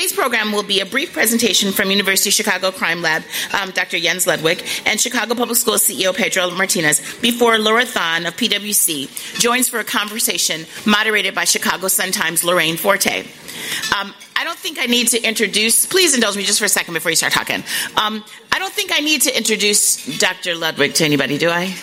[0.00, 3.98] Today's program will be a brief presentation from University of Chicago Crime Lab, um, Dr.
[3.98, 9.68] Jens Ludwig, and Chicago Public Schools CEO Pedro Martinez, before Laura Thonn of PwC joins
[9.68, 13.26] for a conversation moderated by Chicago Sun-Times Lorraine Forte.
[13.94, 16.94] Um, I don't think I need to introduce, please indulge me just for a second
[16.94, 17.62] before you start talking.
[18.02, 20.54] Um, I don't think I need to introduce Dr.
[20.54, 21.76] Ludwig to anybody, do I?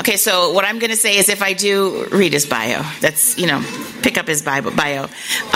[0.00, 2.82] Okay, so what I'm going to say is if I do, read his bio.
[3.00, 3.64] That's, you know,
[4.02, 5.08] pick up his bio.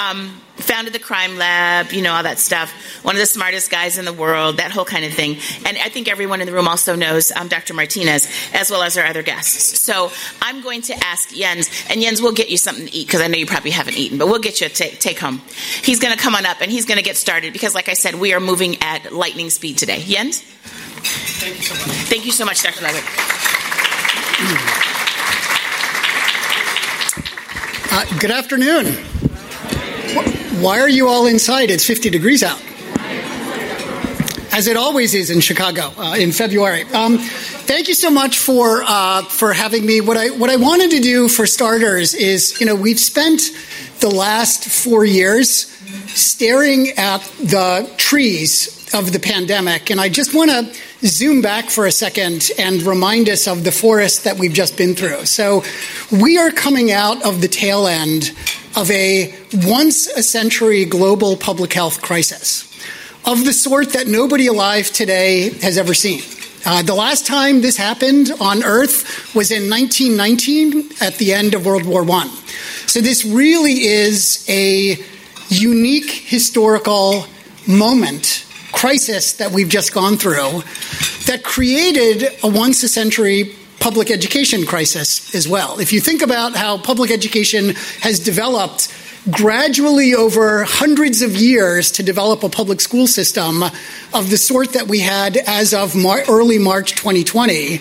[0.02, 2.72] Um, founded the crime lab, you know, all that stuff.
[3.02, 5.36] One of the smartest guys in the world, that whole kind of thing.
[5.66, 7.74] And I think everyone in the room also knows um, Dr.
[7.74, 9.80] Martinez, as well as our other guests.
[9.80, 10.10] So
[10.40, 13.26] I'm going to ask Jens, and Jens, we'll get you something to eat because I
[13.26, 15.40] know you probably haven't eaten, but we'll get you a t- take home.
[15.82, 17.94] He's going to come on up and he's going to get started because, like I
[17.94, 20.00] said, we are moving at lightning speed today.
[20.00, 20.42] Jens?
[20.42, 21.96] Thank you so much.
[22.08, 22.84] Thank you so much, Dr.
[22.84, 23.04] Ludwig.
[27.94, 28.96] Uh, good afternoon.
[30.60, 31.70] Why are you all inside?
[31.70, 32.60] It's 50 degrees out.
[34.52, 36.82] As it always is in Chicago uh, in February.
[36.92, 40.02] Um, thank you so much for uh, for having me.
[40.02, 43.40] What I what I wanted to do for starters is, you know, we've spent
[44.00, 45.68] the last four years
[46.08, 49.90] staring at the trees of the pandemic.
[49.90, 53.72] And I just want to zoom back for a second and remind us of the
[53.72, 55.24] forest that we've just been through.
[55.24, 55.64] So,
[56.10, 58.32] we are coming out of the tail end
[58.76, 59.34] of a
[59.64, 62.68] once a century global public health crisis
[63.26, 66.22] of the sort that nobody alive today has ever seen.
[66.64, 71.66] Uh, the last time this happened on Earth was in 1919 at the end of
[71.66, 72.26] World War I.
[72.86, 74.96] So, this really is a
[75.48, 77.26] unique historical
[77.66, 80.62] moment crisis that we've just gone through
[81.26, 85.80] that created a once a century public education crisis as well.
[85.80, 88.94] If you think about how public education has developed
[89.28, 93.64] gradually over hundreds of years to develop a public school system
[94.14, 97.80] of the sort that we had as of Mar- early March 2020.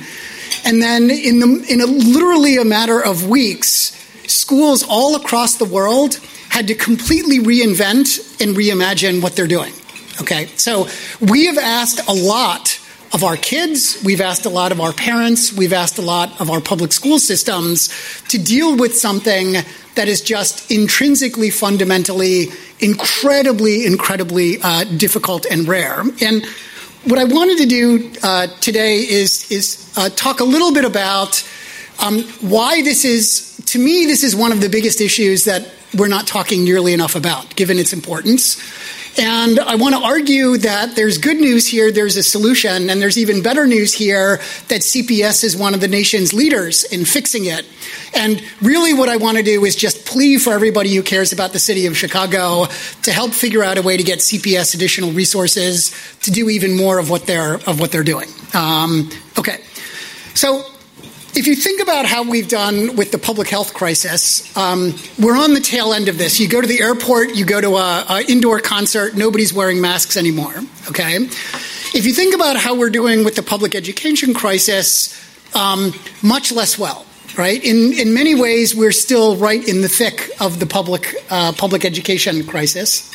[0.66, 3.95] And then in, the, in a, literally a matter of weeks,
[4.28, 6.19] schools all across the world
[6.50, 9.73] had to completely reinvent and reimagine what they're doing.
[10.19, 10.88] Okay, so
[11.19, 12.81] we have asked a lot
[13.13, 16.49] of our kids, we've asked a lot of our parents, we've asked a lot of
[16.49, 17.89] our public school systems
[18.29, 19.55] to deal with something
[19.95, 22.47] that is just intrinsically, fundamentally,
[22.79, 26.01] incredibly, incredibly uh, difficult and rare.
[26.21, 26.45] And
[27.03, 31.44] what I wanted to do uh, today is, is uh, talk a little bit about
[32.00, 35.67] um, why this is, to me, this is one of the biggest issues that
[35.97, 38.57] we're not talking nearly enough about, given its importance.
[39.17, 43.17] And I want to argue that there's good news here, there's a solution, and there's
[43.17, 44.38] even better news here
[44.69, 47.66] that CPS is one of the nation's leaders in fixing it.
[48.16, 51.51] And really, what I want to do is just plea for everybody who cares about
[51.51, 52.67] the city of Chicago
[53.03, 56.97] to help figure out a way to get CPS additional resources to do even more
[56.97, 58.29] of what they're of what they're doing.
[58.53, 59.61] Um, okay,
[60.35, 60.70] so
[61.34, 65.53] if you think about how we've done with the public health crisis, um, we're on
[65.53, 66.40] the tail end of this.
[66.40, 70.53] You go to the airport, you go to an indoor concert, nobody's wearing masks anymore.
[70.90, 71.16] Okay?
[71.94, 75.16] If you think about how we're doing with the public education crisis,
[75.56, 77.06] um, much less well.
[77.38, 77.63] Right.
[77.63, 81.86] In in many ways, we're still right in the thick of the public uh, public
[81.86, 83.09] education crisis.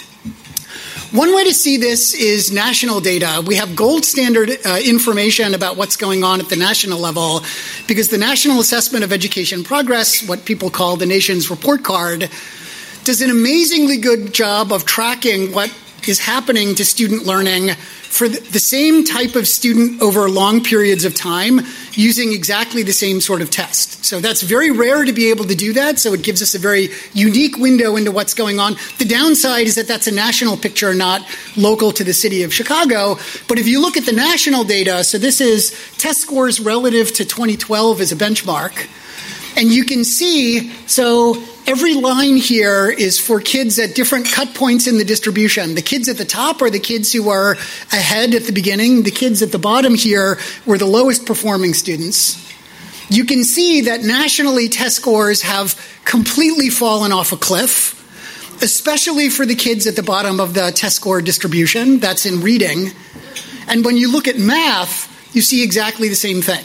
[1.13, 3.43] One way to see this is national data.
[3.47, 7.43] We have gold standard uh, information about what's going on at the national level
[7.87, 12.29] because the National Assessment of Education Progress, what people call the nation's report card,
[13.05, 15.73] does an amazingly good job of tracking what
[16.09, 17.75] is happening to student learning
[18.17, 21.61] for the same type of student over long periods of time
[21.93, 24.05] using exactly the same sort of test.
[24.05, 25.99] So that's very rare to be able to do that.
[25.99, 28.77] So it gives us a very unique window into what's going on.
[28.99, 33.17] The downside is that that's a national picture, not local to the city of Chicago.
[33.49, 37.25] But if you look at the national data, so this is test scores relative to
[37.25, 38.89] 2012 as a benchmark.
[39.57, 44.87] And you can see, so every line here is for kids at different cut points
[44.87, 45.75] in the distribution.
[45.75, 47.53] The kids at the top are the kids who are
[47.91, 49.03] ahead at the beginning.
[49.03, 52.45] The kids at the bottom here were the lowest performing students.
[53.09, 57.95] You can see that nationally test scores have completely fallen off a cliff,
[58.63, 61.99] especially for the kids at the bottom of the test score distribution.
[61.99, 62.91] That's in reading.
[63.69, 66.65] And when you look at math, you see exactly the same thing.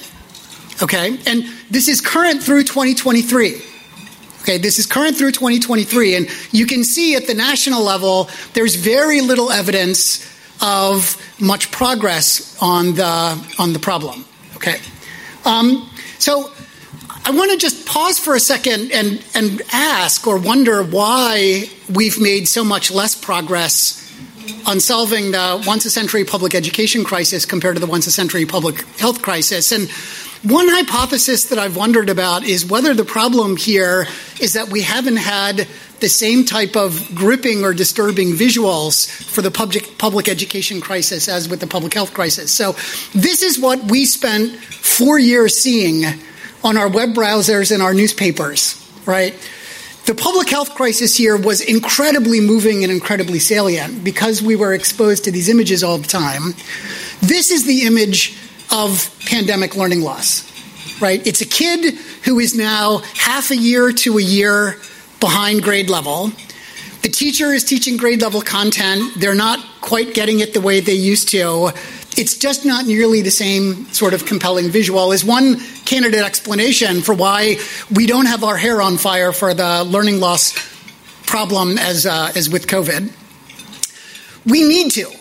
[0.81, 1.17] Okay?
[1.27, 3.61] And this is current through 2023.
[4.41, 8.73] Okay, this is current through 2023, and you can see at the national level there's
[8.73, 10.27] very little evidence
[10.63, 14.25] of much progress on the on the problem.
[14.55, 14.79] Okay,
[15.45, 15.87] um,
[16.17, 16.51] so
[17.23, 22.19] I want to just pause for a second and, and ask or wonder why we've
[22.19, 23.99] made so much less progress
[24.65, 28.45] on solving the once a century public education crisis compared to the once a century
[28.45, 29.71] public health crisis.
[29.71, 29.87] And
[30.43, 34.07] one hypothesis that I've wondered about is whether the problem here
[34.39, 35.67] is that we haven't had
[35.99, 41.47] the same type of gripping or disturbing visuals for the public public education crisis as
[41.47, 42.51] with the public health crisis.
[42.51, 42.71] So
[43.13, 46.05] this is what we spent 4 years seeing
[46.63, 49.35] on our web browsers and our newspapers, right?
[50.05, 55.25] The public health crisis here was incredibly moving and incredibly salient because we were exposed
[55.25, 56.55] to these images all the time.
[57.21, 58.35] This is the image
[58.71, 60.47] of pandemic learning loss,
[61.01, 61.25] right?
[61.25, 64.77] It's a kid who is now half a year to a year
[65.19, 66.31] behind grade level.
[67.01, 69.19] The teacher is teaching grade level content.
[69.19, 71.71] They're not quite getting it the way they used to.
[72.17, 77.15] It's just not nearly the same sort of compelling visual is one candidate explanation for
[77.15, 77.57] why
[77.89, 80.53] we don't have our hair on fire for the learning loss
[81.25, 83.11] problem as, uh, as with COVID.
[84.45, 85.11] We need to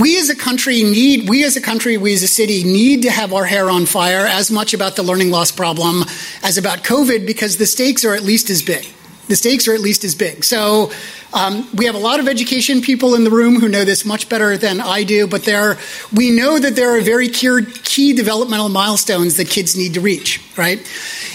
[0.00, 3.10] we as a country need, we as a country, we as a city need to
[3.10, 6.04] have our hair on fire as much about the learning loss problem
[6.42, 8.86] as about COVID because the stakes are at least as big.
[9.28, 10.44] The stakes are at least as big.
[10.44, 10.90] So
[11.32, 14.28] um, we have a lot of education people in the room who know this much
[14.28, 15.78] better than I do, but there,
[16.12, 20.78] we know that there are very key developmental milestones that kids need to reach, right?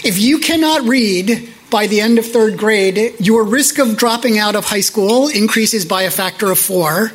[0.04, 4.56] If you cannot read by the end of third grade, your risk of dropping out
[4.56, 7.12] of high school increases by a factor of four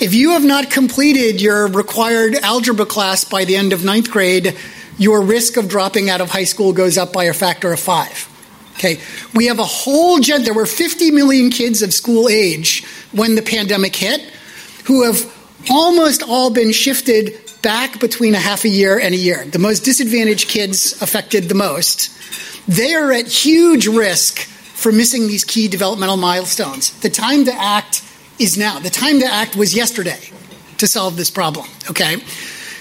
[0.00, 4.56] if you have not completed your required algebra class by the end of ninth grade,
[4.96, 8.28] your risk of dropping out of high school goes up by a factor of five.
[8.74, 9.00] Okay,
[9.34, 10.44] we have a whole gen.
[10.44, 14.20] There were 50 million kids of school age when the pandemic hit,
[14.84, 15.34] who have
[15.68, 19.44] almost all been shifted back between a half a year and a year.
[19.44, 22.10] The most disadvantaged kids affected the most.
[22.68, 26.92] They are at huge risk for missing these key developmental milestones.
[27.00, 28.02] The time to act
[28.38, 28.78] is now.
[28.78, 30.20] The time to act was yesterday
[30.78, 32.16] to solve this problem, okay?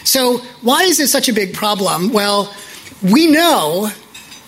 [0.04, 2.14] So, why is this such a big problem?
[2.14, 2.54] Well,
[3.02, 3.92] we know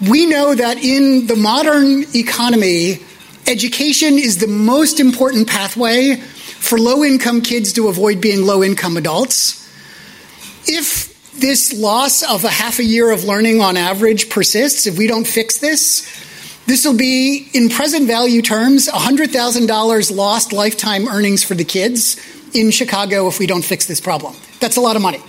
[0.07, 2.99] we know that in the modern economy,
[3.47, 8.95] education is the most important pathway for low income kids to avoid being low income
[8.95, 9.57] adults.
[10.67, 15.07] If this loss of a half a year of learning on average persists, if we
[15.07, 16.07] don't fix this,
[16.69, 22.15] this will be, in present value terms, $100,000 lost lifetime earnings for the kids
[22.53, 24.35] in Chicago if we don't fix this problem.
[24.59, 25.19] That's a lot of money.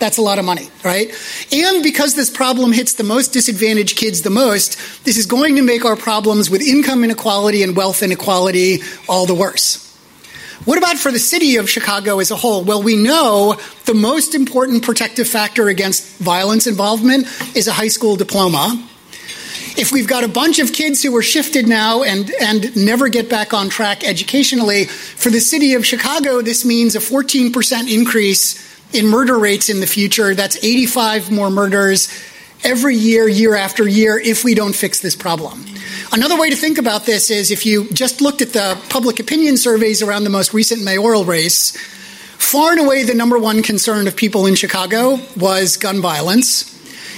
[0.00, 1.08] That's a lot of money, right?
[1.52, 5.62] And because this problem hits the most disadvantaged kids the most, this is going to
[5.62, 9.88] make our problems with income inequality and wealth inequality all the worse.
[10.64, 12.64] What about for the city of Chicago as a whole?
[12.64, 18.16] Well, we know the most important protective factor against violence involvement is a high school
[18.16, 18.88] diploma
[19.76, 23.28] if we've got a bunch of kids who are shifted now and, and never get
[23.28, 29.06] back on track educationally, for the city of Chicago, this means a 14% increase in
[29.06, 30.34] murder rates in the future.
[30.34, 32.08] That's 85 more murders
[32.64, 35.64] every year, year after year, if we don't fix this problem.
[36.12, 39.56] Another way to think about this is if you just looked at the public opinion
[39.56, 41.76] surveys around the most recent mayoral race,
[42.36, 46.71] far and away the number one concern of people in Chicago was gun violence.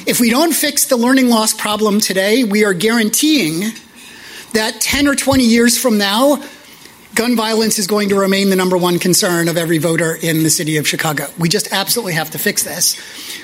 [0.07, 3.73] If we don't fix the learning loss problem today, we are guaranteeing
[4.53, 6.43] that 10 or 20 years from now,
[7.15, 10.51] gun violence is going to remain the number one concern of every voter in the
[10.51, 11.27] city of Chicago.
[11.39, 13.01] We just absolutely have to fix this.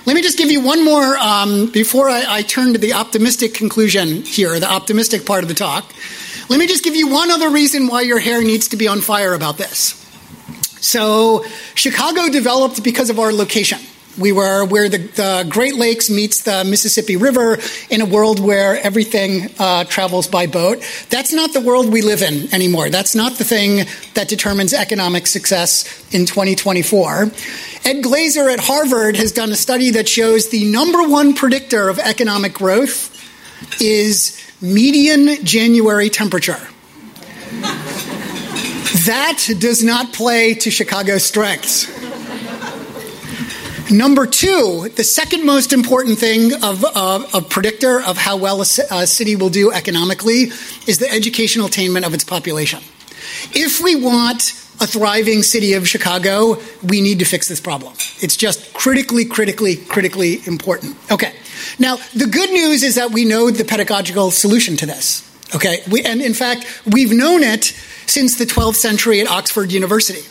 [0.07, 3.55] Let me just give you one more um, before I, I turn to the optimistic
[3.55, 5.90] conclusion here, the optimistic part of the talk.
[6.50, 9.00] Let me just give you one other reason why your hair needs to be on
[9.00, 9.97] fire about this.
[10.83, 11.43] So,
[11.75, 13.79] Chicago developed because of our location.
[14.19, 17.59] We were where the, the, Great Lakes meets the Mississippi River
[17.90, 20.83] in a world where everything uh, travels by boat.
[21.11, 22.90] That's not the world we live in anymore.
[22.90, 27.31] That's not the thing that determines economic success in 2024.
[27.85, 31.99] Ed Glaeser at Harvard has done a study that shows the number one predictor of
[31.99, 33.17] economic growth
[33.81, 36.61] is median January temperature.
[39.07, 42.00] that does not play to Chicago's strengths.
[43.90, 48.64] Number two, the second most important thing of uh, a predictor of how well a,
[48.64, 50.52] city will do economically
[50.87, 52.78] is the educational attainment of its population.
[53.52, 57.92] If we want a thriving city of Chicago, we need to fix this problem.
[58.20, 60.97] It's just critically, critically, critically important.
[61.11, 61.35] Okay.
[61.80, 65.26] Now, the good news is that we know the pedagogical solution to this.
[65.56, 65.82] Okay.
[65.90, 67.64] We, and in fact, we've known it
[68.06, 70.23] since the 12th century at Oxford University.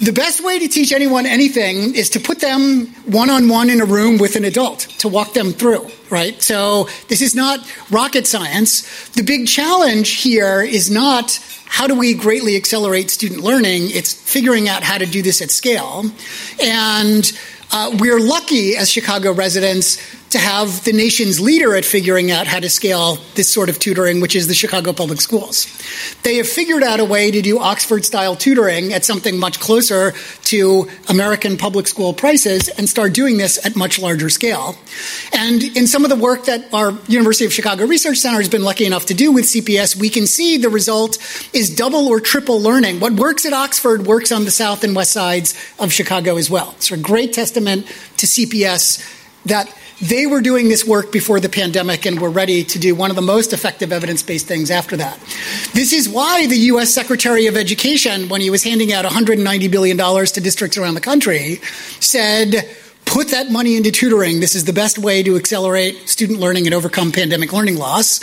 [0.00, 3.80] The best way to teach anyone anything is to put them one on one in
[3.80, 6.40] a room with an adult to walk them through, right?
[6.42, 7.60] So this is not
[7.90, 9.08] rocket science.
[9.10, 13.90] The big challenge here is not how do we greatly accelerate student learning?
[13.90, 16.04] It's figuring out how to do this at scale.
[16.62, 17.38] And
[17.72, 19.98] uh, we're lucky as Chicago residents
[20.36, 24.20] to have the nation's leader at figuring out how to scale this sort of tutoring,
[24.20, 25.66] which is the Chicago Public Schools.
[26.24, 30.12] They have figured out a way to do Oxford style tutoring at something much closer
[30.44, 34.76] to American public school prices and start doing this at much larger scale.
[35.32, 38.62] And in some of the work that our University of Chicago Research Center has been
[38.62, 41.16] lucky enough to do with CPS, we can see the result
[41.54, 43.00] is double or triple learning.
[43.00, 46.72] What works at Oxford works on the south and west sides of Chicago as well.
[46.76, 47.86] It's a great testament
[48.18, 49.14] to CPS
[49.46, 53.08] that they were doing this work before the pandemic and were ready to do one
[53.10, 55.18] of the most effective evidence based things after that.
[55.72, 56.92] This is why the U.S.
[56.92, 61.56] Secretary of Education, when he was handing out $190 billion to districts around the country,
[62.00, 62.68] said,
[63.06, 64.40] put that money into tutoring.
[64.40, 68.20] This is the best way to accelerate student learning and overcome pandemic learning loss.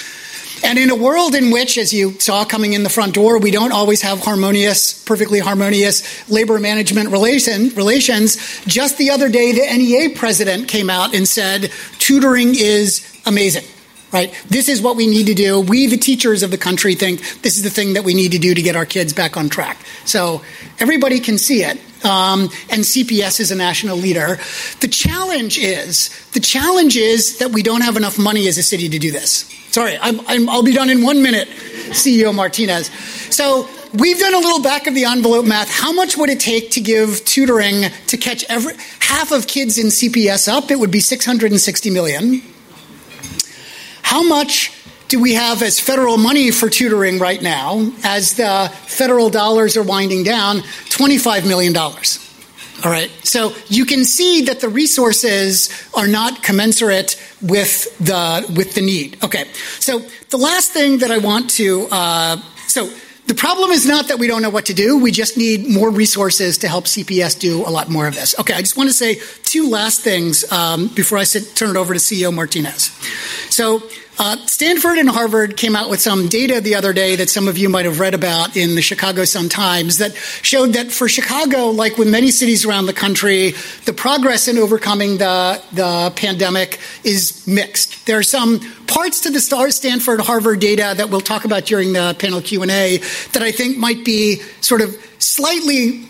[0.63, 3.51] And in a world in which, as you saw coming in the front door, we
[3.51, 9.77] don't always have harmonious, perfectly harmonious labor management relation, relations, just the other day, the
[9.77, 13.65] NEA president came out and said tutoring is amazing.
[14.12, 14.31] Right?
[14.48, 15.60] This is what we need to do.
[15.60, 18.38] We, the teachers of the country, think this is the thing that we need to
[18.38, 19.79] do to get our kids back on track.
[20.05, 20.43] So
[20.79, 21.79] everybody can see it.
[22.03, 24.38] Um, and CPS is a national leader.
[24.81, 28.89] The challenge is the challenge is that we don't have enough money as a city
[28.89, 29.50] to do this.
[29.72, 31.48] Sorry, i will be done in one minute,
[31.89, 32.88] CEO Martinez.
[33.33, 35.69] So we've done a little back of the envelope math.
[35.69, 39.88] How much would it take to give tutoring to catch every half of kids in
[39.88, 40.69] CPS up?
[40.69, 42.41] It would be 660 million.
[44.03, 44.72] How much
[45.13, 49.84] do we have as federal money for tutoring right now as the federal dollars are
[49.84, 50.58] winding down?
[50.58, 51.77] $25 million.
[51.77, 51.93] All
[52.86, 53.12] right.
[53.24, 59.24] So you can see that the resources are not commensurate with the with the need.
[59.24, 59.46] Okay.
[59.77, 60.00] So
[60.32, 62.89] the last thing that I want to uh, so
[63.27, 64.98] the problem is not that we don't know what to do.
[64.98, 68.38] We just need more resources to help CPS do a lot more of this.
[68.39, 71.77] Okay, I just want to say two last things um, before I sit, turn it
[71.77, 72.86] over to CEO Martinez.
[73.50, 73.84] So
[74.20, 77.58] uh, Stanford and Harvard came out with some data the other day that some of
[77.58, 81.67] you might have read about in the Chicago Sun Times that showed that for Chicago,
[81.67, 83.53] like with many cities around the country,
[83.86, 88.05] the progress in overcoming the, the pandemic is mixed.
[88.05, 92.15] There are some parts to the Stanford Harvard data that we'll talk about during the
[92.20, 92.98] panel Q&A
[93.32, 96.05] that I think might be sort of slightly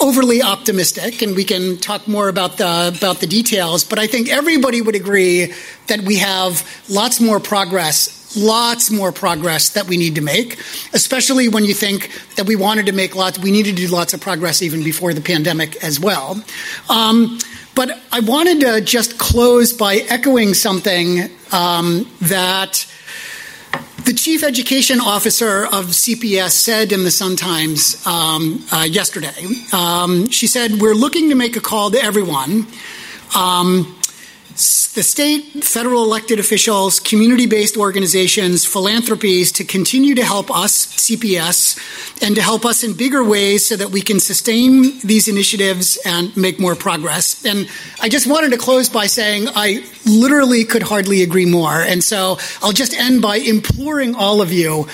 [0.00, 3.84] overly optimistic, and we can talk more about the about the details.
[3.84, 5.52] But I think everybody would agree
[5.86, 10.58] that we have lots more progress, lots more progress that we need to make.
[10.92, 14.14] Especially when you think that we wanted to make lots, we needed to do lots
[14.14, 16.42] of progress even before the pandemic as well.
[16.88, 17.38] Um,
[17.74, 22.86] but I wanted to just close by echoing something um, that
[24.04, 29.34] the chief education officer of CPS said in the Sun Times um, uh, yesterday.
[29.72, 32.66] Um, she said, We're looking to make a call to everyone.
[33.34, 33.96] Um,
[34.56, 42.22] the state, federal elected officials, community based organizations, philanthropies to continue to help us, CPS,
[42.22, 46.34] and to help us in bigger ways so that we can sustain these initiatives and
[46.36, 47.44] make more progress.
[47.44, 47.68] And
[48.00, 51.82] I just wanted to close by saying I literally could hardly agree more.
[51.82, 54.86] And so I'll just end by imploring all of you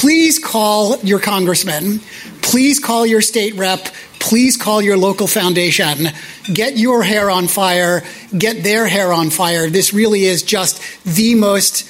[0.00, 2.00] please call your congressman,
[2.42, 3.88] please call your state rep,
[4.26, 6.08] please call your local foundation.
[6.52, 8.02] Get your hair on fire,
[8.36, 9.70] get their hair on fire.
[9.70, 11.88] This really is just the most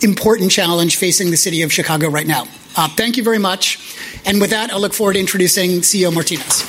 [0.00, 2.44] important challenge facing the city of Chicago right now.
[2.76, 3.96] Uh, thank you very much.
[4.24, 6.62] And with that, I look forward to introducing CEO Martinez.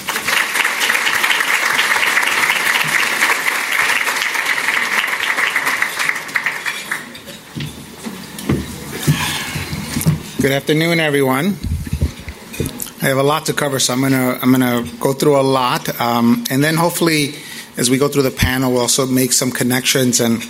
[10.42, 11.56] Good afternoon, everyone.
[13.04, 16.00] I have a lot to cover, so I'm gonna I'm gonna go through a lot,
[16.00, 17.36] um, and then hopefully,
[17.76, 20.42] as we go through the panel, we'll also make some connections and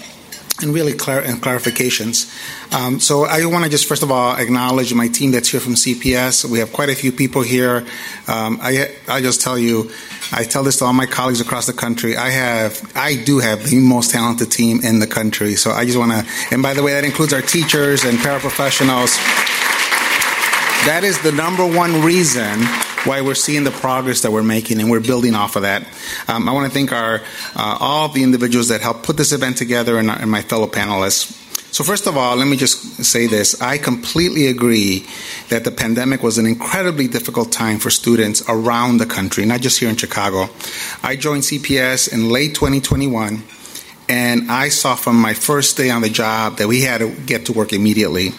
[0.62, 2.30] and really clar- and clarifications.
[2.72, 5.74] Um, so I want to just first of all acknowledge my team that's here from
[5.74, 6.46] CPS.
[6.46, 7.88] We have quite a few people here.
[8.28, 9.90] Um, I I just tell you,
[10.32, 12.16] I tell this to all my colleagues across the country.
[12.16, 15.56] I have I do have the most talented team in the country.
[15.56, 19.18] So I just want to, and by the way, that includes our teachers and paraprofessionals.
[20.86, 22.60] That is the number one reason
[23.06, 25.88] why we're seeing the progress that we're making, and we're building off of that.
[26.28, 27.22] Um, I want to thank our
[27.56, 31.40] uh, all the individuals that helped put this event together and, and my fellow panelists.
[31.74, 33.62] So, first of all, let me just say this.
[33.62, 35.08] I completely agree
[35.48, 39.80] that the pandemic was an incredibly difficult time for students around the country, not just
[39.80, 40.50] here in Chicago.
[41.02, 43.42] I joined CPS in late 2021,
[44.10, 47.46] and I saw from my first day on the job that we had to get
[47.46, 48.34] to work immediately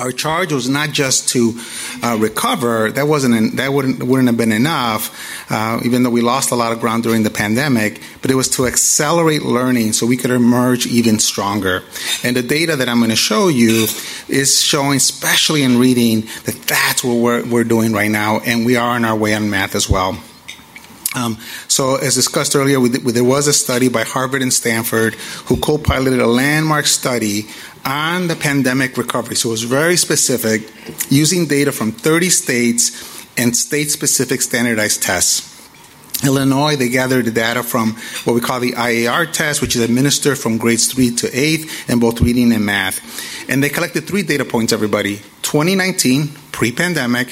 [0.00, 1.60] our charge was not just to
[2.02, 2.90] uh, recover.
[2.90, 6.72] That wasn't that wouldn't wouldn't have been enough, uh, even though we lost a lot
[6.72, 8.00] of ground during the pandemic.
[8.22, 11.82] But it was to accelerate learning so we could emerge even stronger.
[12.24, 13.86] And the data that I'm going to show you
[14.28, 18.76] is showing, especially in reading, that that's what we're we're doing right now, and we
[18.76, 20.18] are on our way on math as well.
[21.14, 25.14] Um, so, as discussed earlier, we, there was a study by Harvard and Stanford
[25.46, 27.48] who co piloted a landmark study
[27.84, 29.34] on the pandemic recovery.
[29.34, 30.70] So, it was very specific,
[31.10, 35.50] using data from 30 states and state specific standardized tests.
[36.24, 40.38] Illinois, they gathered the data from what we call the IAR test, which is administered
[40.38, 43.00] from grades 3 to 8 in both reading and math.
[43.48, 47.28] And they collected three data points, everybody 2019, pre pandemic,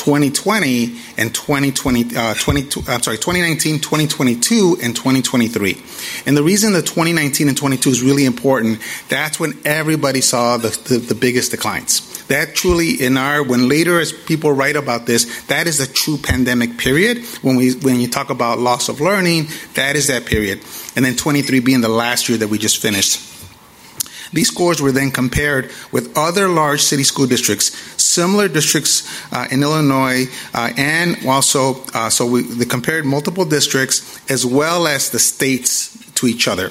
[0.00, 5.76] 2020 and 2020, uh, 20, I'm sorry, 2019, 2022, and 2023.
[6.24, 8.80] And the reason the 2019 and 22 is really important,
[9.10, 12.26] that's when everybody saw the, the, the biggest declines.
[12.28, 16.16] That truly, in our, when later as people write about this, that is a true
[16.16, 17.18] pandemic period.
[17.42, 20.60] When we, when you talk about loss of learning, that is that period.
[20.96, 23.29] And then 23 being the last year that we just finished.
[24.32, 29.62] These scores were then compared with other large city school districts, similar districts uh, in
[29.62, 35.96] Illinois, uh, and also, uh, so we compared multiple districts as well as the states
[36.14, 36.70] to each other.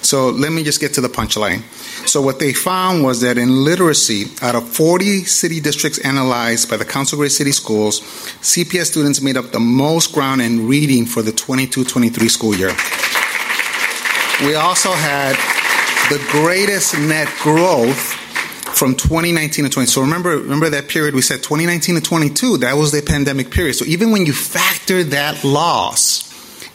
[0.00, 1.62] So let me just get to the punchline.
[2.08, 6.76] So what they found was that in literacy, out of 40 city districts analyzed by
[6.76, 8.00] the Council Great City Schools,
[8.40, 12.74] CPS students made up the most ground in reading for the 22-23 school year.
[14.46, 15.36] We also had
[16.08, 17.98] the greatest net growth
[18.78, 19.86] from 2019 to 20.
[19.86, 22.58] So remember, remember that period we said 2019 to 22.
[22.58, 23.74] That was the pandemic period.
[23.74, 26.24] So even when you factor that loss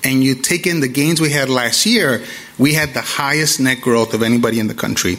[0.04, 2.24] and you take in the gains we had last year,
[2.60, 5.18] we had the highest net growth of anybody in the country.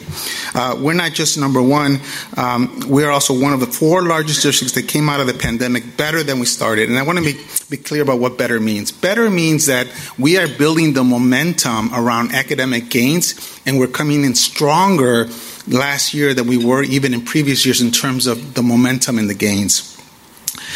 [0.53, 1.99] Uh, we're not just number one,
[2.37, 5.97] um, we're also one of the four largest districts that came out of the pandemic
[5.97, 6.89] better than we started.
[6.89, 7.39] And I want to be,
[7.69, 8.91] be clear about what better means.
[8.91, 9.87] Better means that
[10.17, 15.27] we are building the momentum around academic gains, and we're coming in stronger
[15.67, 19.29] last year than we were even in previous years in terms of the momentum and
[19.29, 19.94] the gains.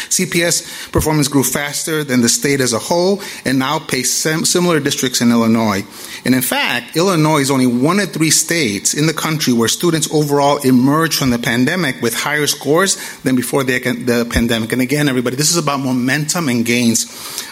[0.08, 5.20] CPS performance grew faster than the state as a whole and now outpaced similar districts
[5.20, 5.84] in Illinois.
[6.24, 10.12] And in fact, Illinois is only one of three states in the country where students
[10.12, 14.72] overall emerge from the pandemic with higher scores than before the, the pandemic.
[14.72, 17.06] And again, everybody, this is about momentum and gains.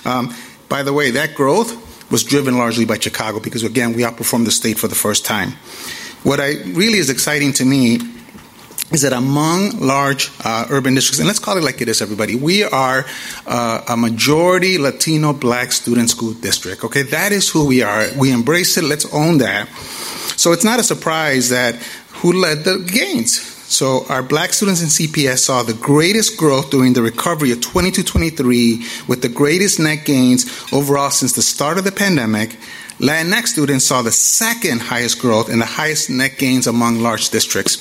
[0.04, 0.34] Um,
[0.68, 4.50] by the way, that growth was driven largely by Chicago because, again, we outperformed the
[4.50, 5.52] state for the first time.
[6.24, 7.98] What I really is exciting to me
[8.90, 12.34] is that among large uh, urban districts, and let's call it like it is, everybody,
[12.34, 13.04] we are
[13.46, 16.84] uh, a majority Latino black student school district.
[16.84, 18.06] Okay, that is who we are.
[18.16, 19.68] We embrace it, let's own that.
[20.36, 21.74] So it's not a surprise that
[22.22, 23.40] who led the gains.
[23.68, 28.82] So our black students in CPS saw the greatest growth during the recovery of 2223
[29.06, 32.56] with the greatest net gains overall since the start of the pandemic.
[32.98, 37.76] Latinx students saw the second highest growth and the highest net gains among large districts.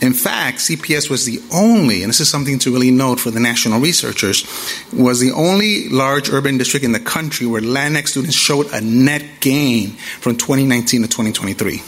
[0.00, 3.40] In fact, CPS was the only, and this is something to really note for the
[3.40, 4.44] national researchers,
[4.92, 9.24] was the only large urban district in the country where Latinx students showed a net
[9.40, 11.80] gain from 2019 to 2023.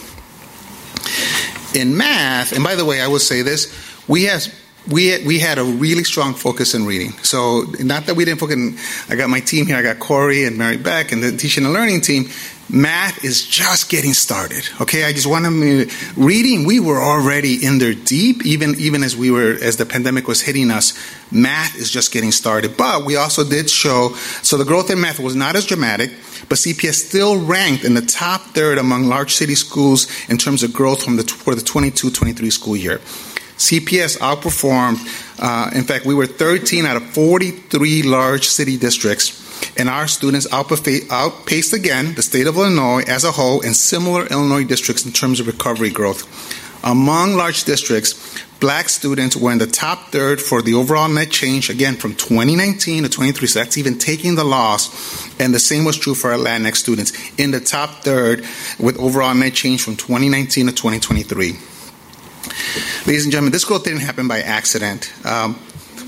[1.79, 3.73] In math, and by the way, I will say this,
[4.07, 4.47] we have
[4.89, 7.11] we had, we had a really strong focus in reading.
[7.23, 8.55] So not that we didn't focus.
[8.55, 8.77] In,
[9.09, 9.75] I got my team here.
[9.75, 12.29] I got Corey and Mary Beck and the teaching and learning team
[12.69, 14.67] math is just getting started.
[14.81, 16.65] Okay, I just want to reading.
[16.65, 20.41] We were already in there deep, even even as we were as the pandemic was
[20.41, 20.93] hitting us.
[21.31, 24.13] Math is just getting started, but we also did show.
[24.43, 26.09] So the growth in math was not as dramatic,
[26.49, 30.73] but CPS still ranked in the top third among large city schools in terms of
[30.73, 32.99] growth from the for the 22-23 school year.
[33.57, 34.99] CPS outperformed.
[35.39, 39.46] Uh, in fact, we were 13 out of 43 large city districts
[39.77, 44.63] and our students outpaced again the state of Illinois as a whole and similar Illinois
[44.63, 46.25] districts in terms of recovery growth.
[46.83, 48.13] Among large districts,
[48.59, 53.03] black students were in the top third for the overall net change, again from 2019
[53.03, 55.27] to 23, so that's even taking the loss.
[55.39, 58.45] And the same was true for Latinx students in the top third
[58.79, 61.55] with overall net change from 2019 to 2023.
[63.05, 65.11] Ladies and gentlemen, this growth didn't happen by accident.
[65.25, 65.59] Um,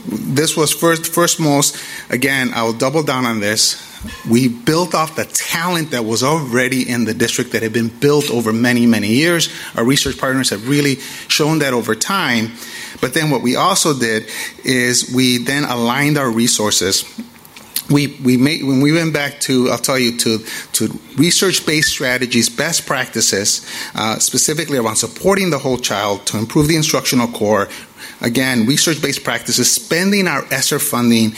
[0.09, 1.77] this was first, first most,
[2.09, 3.85] again, I will double down on this.
[4.29, 8.31] We built off the talent that was already in the district that had been built
[8.31, 9.49] over many, many years.
[9.75, 10.95] Our research partners have really
[11.27, 12.53] shown that over time.
[13.01, 14.29] But then what we also did
[14.63, 17.03] is we then aligned our resources
[17.89, 20.39] we, we made, when we went back to, I'll tell you, to,
[20.73, 26.67] to research based strategies, best practices, uh, specifically around supporting the whole child to improve
[26.67, 27.67] the instructional core.
[28.21, 31.33] Again, research based practices, spending our ESSER funding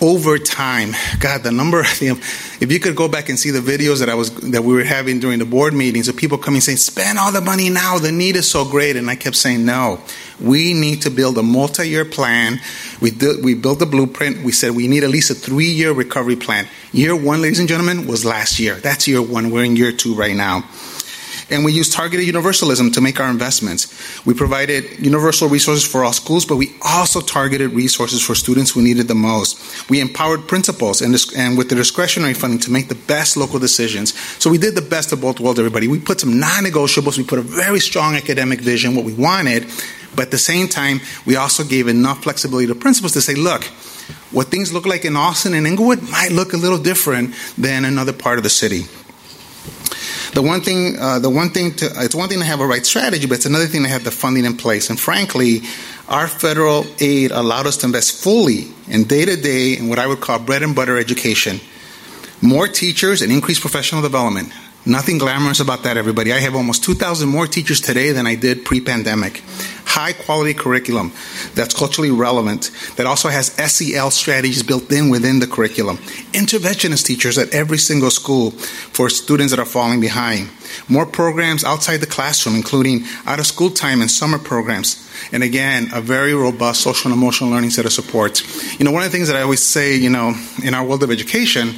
[0.00, 0.92] over time.
[1.18, 2.20] God, the number, you know,
[2.60, 4.84] if you could go back and see the videos that I was, that we were
[4.84, 8.12] having during the board meetings of people coming saying, spend all the money now, the
[8.12, 8.94] need is so great.
[8.94, 10.00] And I kept saying, no,
[10.40, 12.60] we need to build a multi year plan.
[13.00, 14.44] We, did, we built a blueprint.
[14.44, 16.68] We said we need at least a three year recovery plan.
[16.92, 18.76] Year one, ladies and gentlemen, was last year.
[18.76, 19.50] That's year one.
[19.50, 20.64] We're in year two right now.
[21.50, 23.88] And we used targeted universalism to make our investments.
[24.24, 28.82] We provided universal resources for all schools, but we also targeted resources for students who
[28.82, 29.88] needed the most.
[29.90, 34.18] We empowered principals and, and with the discretionary funding to make the best local decisions.
[34.38, 35.88] So we did the best of both worlds, everybody.
[35.88, 39.66] We put some non negotiables, we put a very strong academic vision, what we wanted,
[40.14, 43.64] but at the same time, we also gave enough flexibility to principals to say, look,
[44.32, 48.12] what things look like in Austin and Englewood might look a little different than another
[48.12, 48.84] part of the city.
[50.32, 52.86] The one thing, uh, the one thing to, it's one thing to have a right
[52.86, 54.88] strategy, but it's another thing to have the funding in place.
[54.88, 55.62] And frankly,
[56.08, 60.06] our federal aid allowed us to invest fully in day to day in what I
[60.06, 61.60] would call bread and butter education.
[62.40, 64.52] More teachers and increased professional development.
[64.86, 66.32] Nothing glamorous about that, everybody.
[66.32, 69.42] I have almost 2,000 more teachers today than I did pre pandemic.
[69.84, 71.12] High quality curriculum
[71.54, 75.98] that's culturally relevant, that also has SEL strategies built in within the curriculum.
[76.32, 80.48] Interventionist teachers at every single school for students that are falling behind.
[80.88, 85.06] More programs outside the classroom, including out of school time and summer programs.
[85.30, 88.78] And again, a very robust social and emotional learning set of supports.
[88.78, 91.02] You know, one of the things that I always say, you know, in our world
[91.02, 91.74] of education,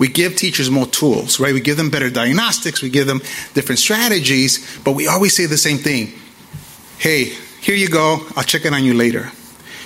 [0.00, 1.52] we give teachers more tools, right?
[1.52, 3.20] We give them better diagnostics, we give them
[3.52, 6.12] different strategies, but we always say the same thing.
[6.98, 7.24] Hey,
[7.60, 9.30] here you go, I'll check in on you later.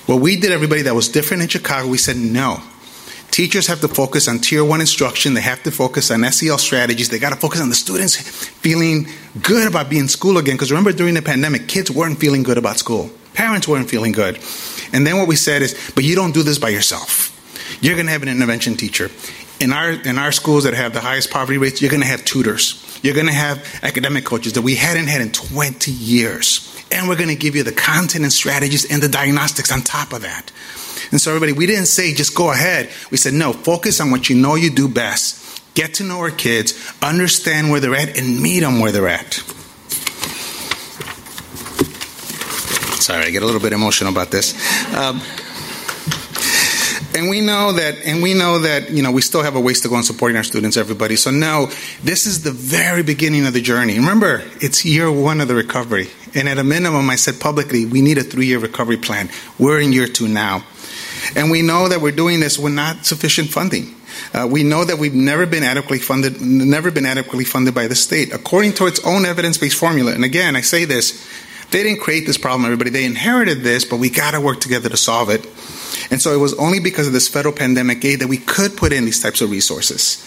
[0.06, 2.62] What we did, everybody that was different in Chicago, we said no.
[3.32, 5.34] Teachers have to focus on tier one instruction.
[5.34, 7.08] They have to focus on SEL strategies.
[7.08, 9.08] They got to focus on the students feeling
[9.42, 10.54] good about being in school again.
[10.54, 13.10] Because remember, during the pandemic, kids weren't feeling good about school.
[13.32, 14.38] Parents weren't feeling good.
[14.92, 17.32] And then what we said is, but you don't do this by yourself.
[17.82, 19.10] You're going to have an intervention teacher
[19.60, 22.24] in our in our schools that have the highest poverty rates, you're going to have
[22.24, 22.80] tutors.
[23.02, 26.70] You're going to have academic coaches that we hadn't had in 20 years.
[26.90, 30.12] And we're going to give you the content and strategies and the diagnostics on top
[30.12, 30.52] of that.
[31.10, 32.90] And so, everybody, we didn't say just go ahead.
[33.10, 35.62] We said, no, focus on what you know you do best.
[35.74, 39.34] Get to know our kids, understand where they're at, and meet them where they're at.
[43.02, 44.54] Sorry, I get a little bit emotional about this.
[44.94, 45.20] Um,
[47.14, 49.80] and we know that and we know that you know we still have a ways
[49.82, 51.16] to go in supporting our students everybody.
[51.16, 51.66] So no
[52.02, 53.98] this is the very beginning of the journey.
[53.98, 56.08] Remember it's year one of the recovery.
[56.34, 59.30] And at a minimum i said publicly we need a three-year recovery plan.
[59.58, 60.64] We're in year two now.
[61.36, 63.94] And we know that we're doing this with not sufficient funding.
[64.32, 67.94] Uh, we know that we've never been adequately funded never been adequately funded by the
[67.94, 68.34] state.
[68.34, 71.24] According to its own evidence-based formula and again i say this
[71.70, 72.90] they didn't create this problem everybody.
[72.90, 75.46] They inherited this but we got to work together to solve it
[76.10, 78.92] and so it was only because of this federal pandemic aid that we could put
[78.92, 80.22] in these types of resources.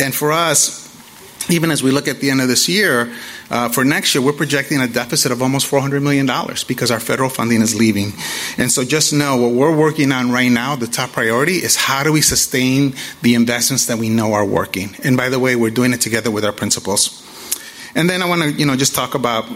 [0.00, 0.84] And for us,
[1.50, 3.12] even as we look at the end of this year,
[3.50, 6.26] uh, for next year, we're projecting a deficit of almost $400 million
[6.66, 8.12] because our federal funding is leaving.
[8.56, 12.02] And so just know what we're working on right now, the top priority is how
[12.02, 14.96] do we sustain the investments that we know are working.
[15.04, 17.20] And by the way, we're doing it together with our principals.
[17.94, 19.46] And then I want to, you know, just talk about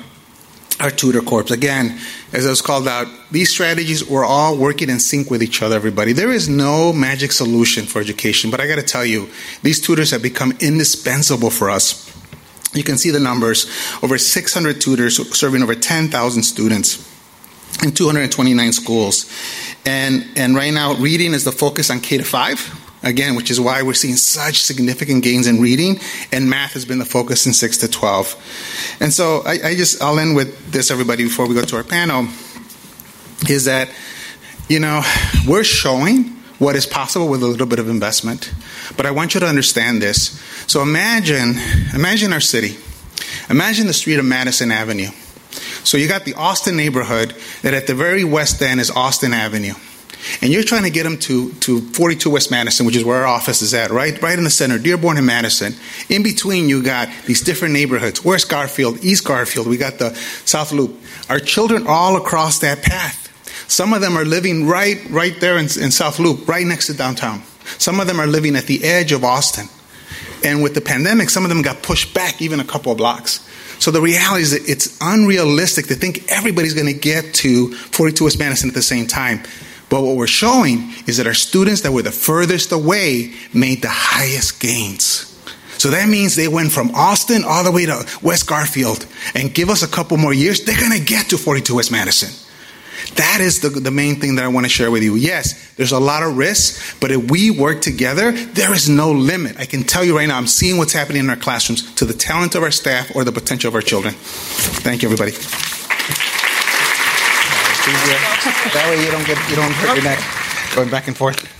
[0.80, 1.50] our tutor corps.
[1.50, 1.98] Again,
[2.32, 5.76] as I was called out, these strategies were all working in sync with each other,
[5.76, 6.12] everybody.
[6.12, 9.28] There is no magic solution for education, but I got to tell you,
[9.62, 12.06] these tutors have become indispensable for us.
[12.74, 13.66] You can see the numbers
[14.02, 17.04] over 600 tutors serving over 10,000 students
[17.82, 19.30] in 229 schools.
[19.86, 23.60] And, and right now, reading is the focus on K to 5 again, which is
[23.60, 26.00] why we're seeing such significant gains in reading,
[26.32, 28.96] and math has been the focus in 6 to 12.
[29.00, 31.84] And so I, I just, I'll end with this, everybody, before we go to our
[31.84, 32.28] panel,
[33.48, 33.88] is that,
[34.68, 35.02] you know,
[35.46, 38.52] we're showing what is possible with a little bit of investment.
[38.96, 40.40] But I want you to understand this.
[40.66, 41.54] So imagine,
[41.94, 42.76] imagine our city.
[43.48, 45.10] Imagine the street of Madison Avenue.
[45.84, 49.74] So you got the Austin neighborhood that at the very west end is Austin Avenue
[50.42, 53.26] and you're trying to get them to, to 42 West Madison, which is where our
[53.26, 54.20] office is at, right?
[54.20, 55.74] Right in the center, Dearborn and Madison.
[56.08, 58.24] In between, you got these different neighborhoods.
[58.24, 59.04] Where's Garfield?
[59.04, 59.66] East Garfield.
[59.66, 61.00] We got the South Loop.
[61.28, 63.26] Our children are all across that path.
[63.68, 66.94] Some of them are living right, right there in, in South Loop, right next to
[66.94, 67.42] downtown.
[67.78, 69.68] Some of them are living at the edge of Austin.
[70.44, 73.44] And with the pandemic, some of them got pushed back even a couple of blocks.
[73.78, 78.24] So the reality is that it's unrealistic to think everybody's going to get to 42
[78.24, 79.42] West Madison at the same time.
[79.88, 83.88] But what we're showing is that our students that were the furthest away made the
[83.90, 85.24] highest gains.
[85.78, 89.70] So that means they went from Austin all the way to West Garfield and give
[89.70, 92.30] us a couple more years, they're going to get to 42 West Madison.
[93.14, 95.14] That is the, the main thing that I want to share with you.
[95.14, 99.56] Yes, there's a lot of risks, but if we work together, there is no limit.
[99.58, 102.12] I can tell you right now, I'm seeing what's happening in our classrooms to the
[102.12, 104.14] talent of our staff or the potential of our children.
[104.14, 105.32] Thank you, everybody.
[108.74, 110.18] That way you don't get you don't hurt your neck
[110.74, 111.58] going back and forth.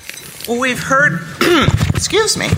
[0.49, 1.21] Well, we've heard,
[1.95, 2.49] excuse me,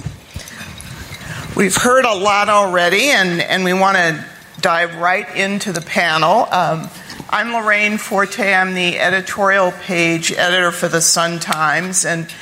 [1.56, 4.24] we've heard a lot already, and, and we want to
[4.60, 6.46] dive right into the panel.
[6.52, 6.88] Um,
[7.28, 8.54] I'm Lorraine Forte.
[8.54, 12.32] I'm the editorial page editor for the Sun Times, and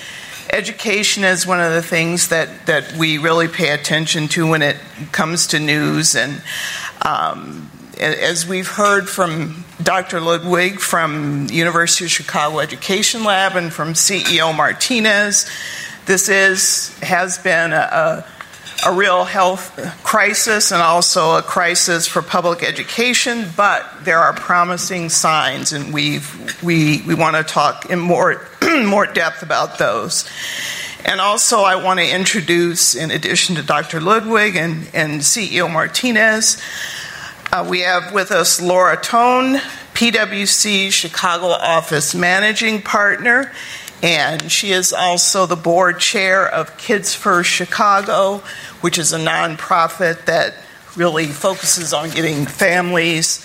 [0.51, 4.77] education is one of the things that, that we really pay attention to when it
[5.13, 6.15] comes to news.
[6.15, 6.43] And
[7.01, 10.21] um, as we've heard from Dr.
[10.21, 15.49] Ludwig from University of Chicago Education Lab and from CEO Martinez,
[16.07, 18.25] this is has been a,
[18.85, 23.47] a, real health crisis and also a crisis for public education.
[23.57, 28.49] But there are promising signs, and we've we we want to talk in more
[28.85, 30.29] more depth about those.
[31.05, 34.01] And also, I want to introduce, in addition to Dr.
[34.01, 36.61] Ludwig and, and CEO Martinez,
[37.53, 39.57] uh, we have with us Laura Thonn,
[39.95, 43.53] PwC Chicago office managing partner,
[44.03, 48.43] and she is also the board chair of Kids First Chicago,
[48.81, 50.55] which is a nonprofit that
[50.97, 53.45] really focuses on getting families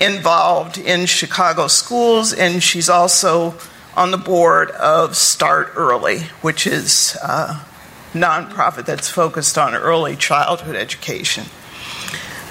[0.00, 3.54] involved in Chicago schools, and she's also
[3.96, 7.64] on the board of Start Early, which is a
[8.12, 11.44] nonprofit that's focused on early childhood education.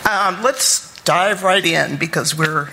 [0.09, 2.69] Um, let's dive right in because we're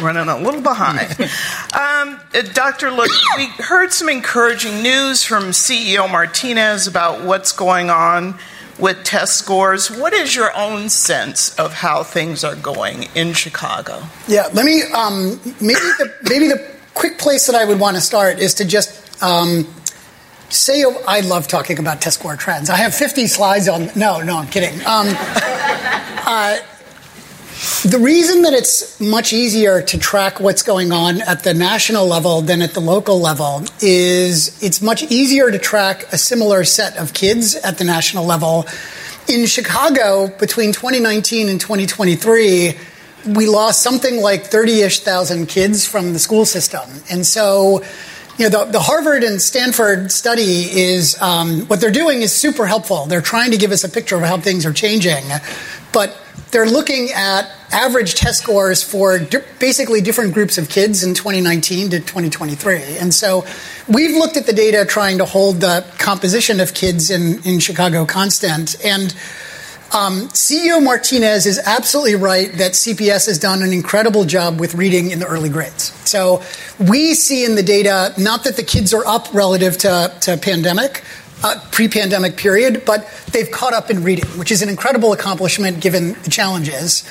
[0.00, 1.20] running a little behind.
[1.20, 2.90] um, uh, Dr.
[2.90, 8.38] Look, we heard some encouraging news from CEO Martinez about what's going on
[8.78, 9.90] with test scores.
[9.90, 14.02] What is your own sense of how things are going in Chicago?
[14.26, 18.00] Yeah, let me um, maybe the maybe the quick place that I would want to
[18.00, 19.66] start is to just um,
[20.48, 22.70] say oh, I love talking about test score trends.
[22.70, 23.90] I have 50 slides on.
[23.94, 24.74] No, no, I'm kidding.
[24.86, 25.08] Um,
[26.26, 26.58] uh,
[27.84, 32.40] the reason that it's much easier to track what's going on at the national level
[32.40, 37.14] than at the local level is it's much easier to track a similar set of
[37.14, 38.66] kids at the national level.
[39.28, 42.74] In Chicago, between 2019 and 2023,
[43.36, 46.88] we lost something like 30 ish thousand kids from the school system.
[47.08, 47.84] And so,
[48.38, 52.66] you know, the, the Harvard and Stanford study is um, what they're doing is super
[52.66, 53.06] helpful.
[53.06, 55.22] They're trying to give us a picture of how things are changing.
[55.92, 61.14] But they're looking at average test scores for di- basically different groups of kids in
[61.14, 62.98] 2019 to 2023.
[62.98, 63.44] And so
[63.88, 68.06] we've looked at the data trying to hold the composition of kids in, in Chicago
[68.06, 68.82] constant.
[68.84, 69.14] And
[69.94, 75.10] um, CEO Martinez is absolutely right that CPS has done an incredible job with reading
[75.10, 75.84] in the early grades.
[76.06, 76.42] So
[76.78, 81.02] we see in the data not that the kids are up relative to, to pandemic,
[81.42, 86.14] uh, pre-pandemic period, but they've caught up in reading, which is an incredible accomplishment given
[86.24, 87.08] the challenges.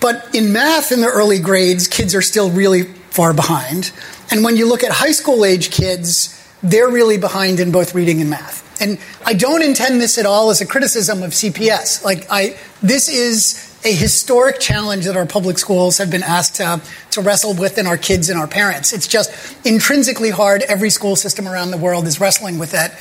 [0.00, 3.92] But in math in the early grades, kids are still really far behind.
[4.30, 8.20] And when you look at high school age kids, they're really behind in both reading
[8.20, 8.66] and math.
[8.80, 12.02] And I don't intend this at all as a criticism of CPS.
[12.02, 16.80] Like I, this is a historic challenge that our public schools have been asked to,
[17.12, 18.92] to wrestle with and our kids and our parents.
[18.92, 19.30] It's just
[19.66, 20.62] intrinsically hard.
[20.62, 22.92] Every school system around the world is wrestling with it.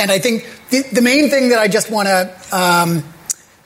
[0.00, 3.04] And I think the, the main thing that I just want to um,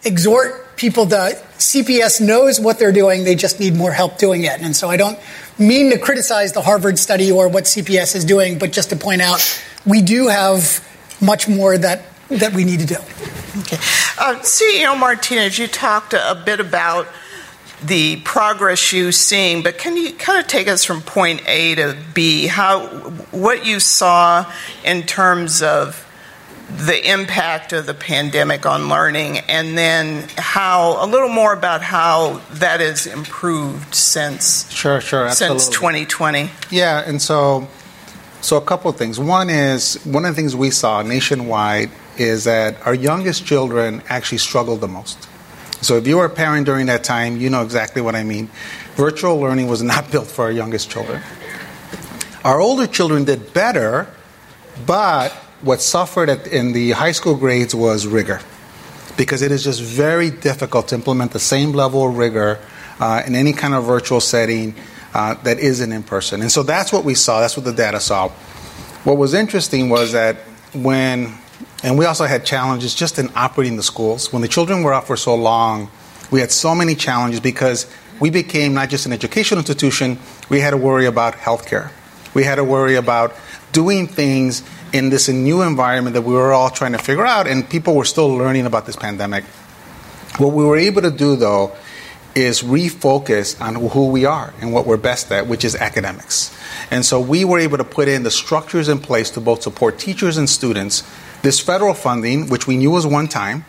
[0.04, 1.16] exhort people to
[1.58, 4.60] CPS knows what they're doing, they just need more help doing it.
[4.60, 5.18] And so I don't
[5.58, 9.20] mean to criticize the Harvard study or what CPS is doing, but just to point
[9.20, 9.40] out
[9.84, 10.86] we do have
[11.20, 12.96] much more that, that we need to do.
[13.60, 13.76] Okay.
[14.18, 17.08] Uh, CEO Martinez, you talked a bit about
[17.82, 21.96] the progress you're seeing, but can you kind of take us from point A to
[22.12, 22.46] B?
[22.46, 22.86] How
[23.30, 24.50] what you saw
[24.84, 26.04] in terms of
[26.70, 32.42] the impact of the pandemic on learning, and then how a little more about how
[32.54, 36.50] that has improved since sure, sure, since 2020.
[36.70, 37.68] Yeah, and so
[38.40, 39.18] so a couple of things.
[39.18, 44.38] One is one of the things we saw nationwide is that our youngest children actually
[44.38, 45.28] struggled the most.
[45.80, 48.50] So if you were a parent during that time, you know exactly what I mean.
[48.94, 51.22] Virtual learning was not built for our youngest children.
[52.44, 54.08] Our older children did better,
[54.86, 58.40] but what suffered at, in the high school grades was rigor
[59.16, 62.60] because it is just very difficult to implement the same level of rigor
[63.00, 64.74] uh, in any kind of virtual setting
[65.14, 66.40] uh, that isn't in person.
[66.42, 68.28] And so that's what we saw, that's what the data saw.
[69.04, 70.36] What was interesting was that
[70.74, 71.34] when,
[71.82, 74.32] and we also had challenges just in operating the schools.
[74.32, 75.90] When the children were out for so long,
[76.30, 77.86] we had so many challenges because
[78.20, 80.18] we became not just an educational institution,
[80.50, 81.90] we had to worry about healthcare.
[82.34, 83.34] We had to worry about
[83.72, 87.68] doing things in this new environment that we were all trying to figure out, and
[87.68, 89.44] people were still learning about this pandemic.
[90.38, 91.76] What we were able to do, though,
[92.38, 96.56] is refocus on who we are and what we're best at, which is academics.
[96.90, 99.98] And so we were able to put in the structures in place to both support
[99.98, 101.02] teachers and students.
[101.42, 103.64] This federal funding, which we knew was one time,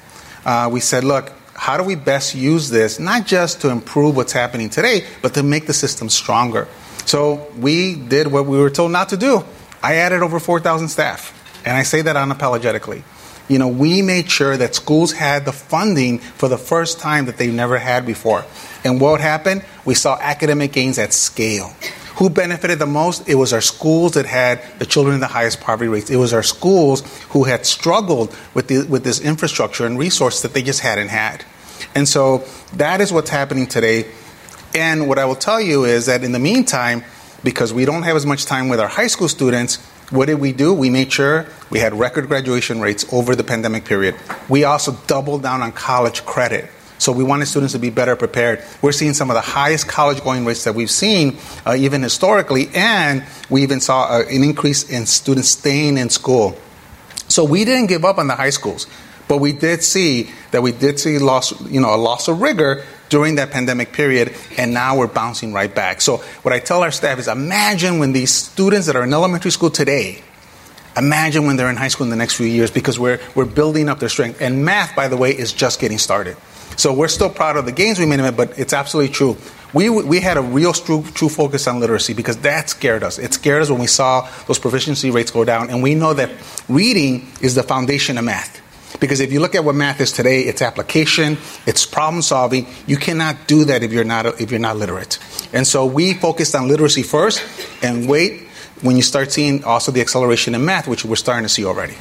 [0.45, 4.31] uh, we said, look, how do we best use this, not just to improve what's
[4.31, 6.67] happening today, but to make the system stronger?
[7.05, 9.43] So we did what we were told not to do.
[9.83, 11.33] I added over 4,000 staff,
[11.65, 13.03] and I say that unapologetically.
[13.49, 17.37] You know, we made sure that schools had the funding for the first time that
[17.37, 18.45] they've never had before.
[18.85, 19.65] And what happened?
[19.85, 21.73] We saw academic gains at scale.
[22.17, 23.27] Who benefited the most?
[23.27, 26.09] It was our schools that had the children in the highest poverty rates.
[26.09, 30.53] It was our schools who had struggled with, the, with this infrastructure and resource that
[30.53, 31.43] they just hadn't had.
[31.95, 34.11] And so that is what's happening today.
[34.75, 37.03] And what I will tell you is that in the meantime,
[37.43, 39.79] because we don't have as much time with our high school students,
[40.09, 40.73] what did we do?
[40.73, 44.15] We made sure we had record graduation rates over the pandemic period.
[44.47, 46.69] We also doubled down on college credit.
[46.97, 48.61] So we wanted students to be better prepared.
[48.81, 52.69] We're seeing some of the highest college going rates that we've seen, uh, even historically,
[52.73, 56.57] and we even saw uh, an increase in students staying in school.
[57.29, 58.85] So we didn't give up on the high schools,
[59.29, 62.83] but we did see that we did see loss, you know, a loss of rigor
[63.09, 66.01] during that pandemic period, and now we're bouncing right back.
[66.01, 69.51] So, what I tell our staff is imagine when these students that are in elementary
[69.51, 70.23] school today,
[70.95, 73.89] imagine when they're in high school in the next few years because we're, we're building
[73.89, 74.41] up their strength.
[74.41, 76.37] And math, by the way, is just getting started.
[76.77, 79.37] So, we're still proud of the gains we made, but it's absolutely true.
[79.73, 83.19] We, we had a real true, true focus on literacy because that scared us.
[83.19, 86.31] It scared us when we saw those proficiency rates go down, and we know that
[86.67, 88.61] reading is the foundation of math.
[88.99, 92.67] Because if you look at what math is today, it's application, it's problem solving.
[92.85, 95.19] You cannot do that if you're not if you're not literate.
[95.53, 97.43] And so we focused on literacy first,
[97.81, 98.47] and wait
[98.81, 101.95] when you start seeing also the acceleration in math, which we're starting to see already.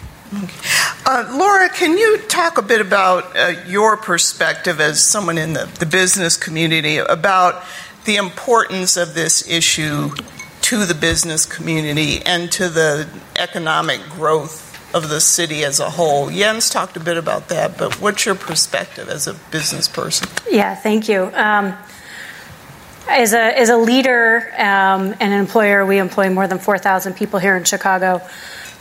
[1.06, 5.64] Uh, Laura, can you talk a bit about uh, your perspective as someone in the,
[5.78, 7.64] the business community about
[8.04, 10.10] the importance of this issue
[10.60, 16.30] to the business community and to the economic growth of the city as a whole.
[16.30, 20.28] Jens talked a bit about that, but what's your perspective as a business person?
[20.50, 21.30] Yeah, thank you.
[21.34, 21.74] Um,
[23.08, 27.38] as a, as a leader um, and an employer, we employ more than 4,000 people
[27.38, 28.20] here in Chicago.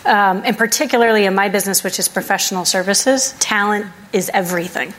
[0.06, 4.94] Um, and particularly in my business, which is professional services, talent is everything.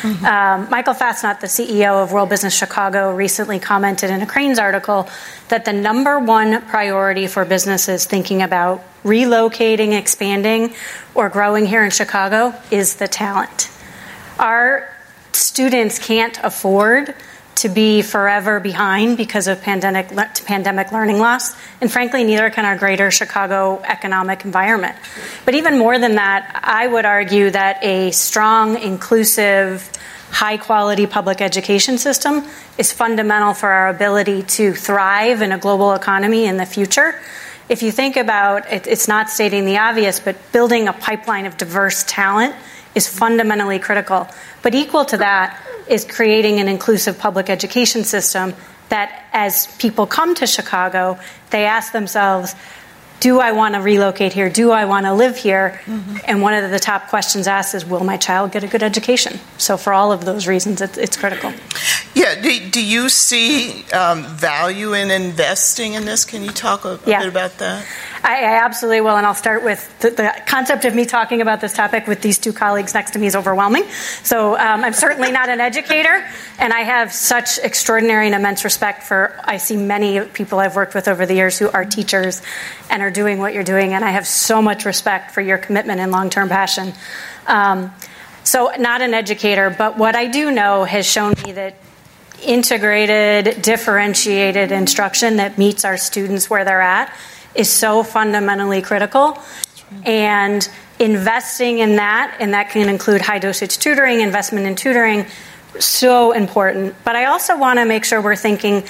[0.00, 0.24] Mm-hmm.
[0.24, 5.10] Um, Michael Fassnacht, the CEO of World Business Chicago, recently commented in a Crain's article
[5.48, 10.74] that the number one priority for businesses thinking about relocating, expanding,
[11.14, 13.70] or growing here in Chicago is the talent.
[14.38, 14.88] Our
[15.32, 17.14] students can't afford
[17.56, 20.08] to be forever behind because of pandemic,
[20.44, 21.56] pandemic learning loss.
[21.80, 24.96] And frankly, neither can our greater Chicago economic environment.
[25.46, 29.90] But even more than that, I would argue that a strong, inclusive,
[30.30, 32.44] high quality public education system
[32.76, 37.18] is fundamental for our ability to thrive in a global economy in the future.
[37.68, 41.56] If you think about it, it's not stating the obvious, but building a pipeline of
[41.56, 42.54] diverse talent
[42.94, 44.28] is fundamentally critical.
[44.62, 48.54] But equal to that is creating an inclusive public education system
[48.88, 51.18] that as people come to Chicago,
[51.50, 52.54] they ask themselves,
[53.20, 54.50] do I want to relocate here?
[54.50, 55.80] Do I want to live here?
[55.84, 56.16] Mm-hmm.
[56.24, 59.40] And one of the top questions asked is, will my child get a good education?
[59.58, 61.52] So, for all of those reasons, it's, it's critical.
[62.14, 62.40] Yeah.
[62.40, 66.24] Do, do you see um, value in investing in this?
[66.24, 67.20] Can you talk a, a yeah.
[67.20, 67.86] bit about that?
[68.26, 71.60] I, I, absolutely will, and I'll start with the, the, concept of me talking about
[71.60, 73.84] this topic with these two colleagues next to me is overwhelming.
[74.24, 76.26] So um, I'm certainly not an educator,
[76.58, 79.38] and I have such extraordinary and immense respect for.
[79.44, 82.42] I see many people I've worked with over the years who are teachers
[82.90, 86.00] and are doing what you're doing, and I have so much respect for your commitment
[86.00, 86.94] and long-term passion.
[87.46, 87.92] Um,
[88.42, 91.76] so, not an educator, but what I do know has shown me that
[92.42, 97.16] integrated, differentiated instruction that meets our students where they're at
[97.56, 99.38] is so fundamentally critical.
[100.04, 105.26] And investing in that, and that can include high dosage tutoring, investment in tutoring,
[105.78, 106.94] so important.
[107.04, 108.84] But I also want to make sure we're thinking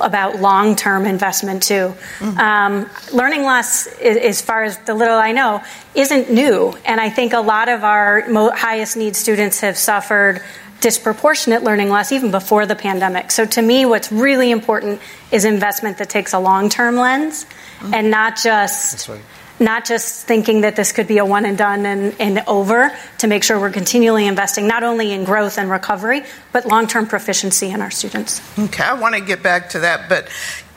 [0.00, 1.94] about long term investment too.
[2.18, 2.38] Mm-hmm.
[2.38, 5.62] Um, learning loss, as far as the little I know,
[5.94, 6.76] isn't new.
[6.84, 10.42] And I think a lot of our highest need students have suffered
[10.80, 13.30] disproportionate learning loss even before the pandemic.
[13.30, 15.00] So to me, what's really important
[15.32, 17.94] is investment that takes a long term lens mm-hmm.
[17.94, 19.08] and not just.
[19.08, 19.20] Right.
[19.60, 23.26] Not just thinking that this could be a one and done and, and over, to
[23.26, 26.22] make sure we're continually investing not only in growth and recovery,
[26.52, 28.40] but long term proficiency in our students.
[28.56, 30.28] Okay, I want to get back to that, but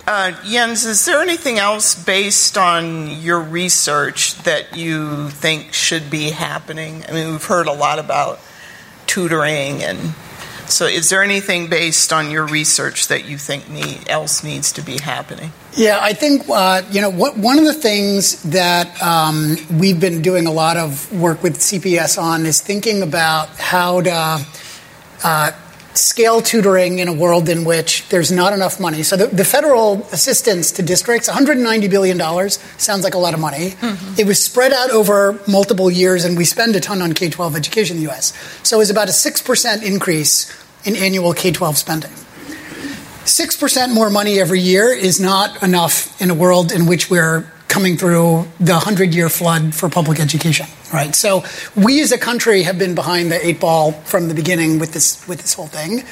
[0.08, 6.32] uh, Jens, is there anything else based on your research that you think should be
[6.32, 7.04] happening?
[7.08, 8.40] I mean, we've heard a lot about
[9.12, 10.14] tutoring and
[10.68, 14.82] so is there anything based on your research that you think need, else needs to
[14.82, 15.52] be happening?
[15.76, 20.22] Yeah i think uh, you know what, one of the things that um, we've been
[20.22, 24.46] doing a lot of work with cps on is thinking about how to
[25.24, 25.52] uh,
[25.94, 29.04] scale tutoring in a world in which there's not enough money.
[29.04, 33.72] So the, the federal assistance to districts, $190 billion, sounds like a lot of money.
[33.72, 34.20] Mm-hmm.
[34.20, 37.56] It was spread out over multiple years, and we spend a ton on K 12
[37.56, 38.34] education in the US.
[38.64, 42.12] So it was about a 6% increase in annual K 12 spending.
[42.12, 47.96] 6% more money every year is not enough in a world in which we're coming
[47.96, 51.16] through the 100 year flood for public education, right?
[51.16, 51.46] So
[51.76, 55.26] we as a country have been behind the eight ball from the beginning with this,
[55.26, 56.04] with this whole thing.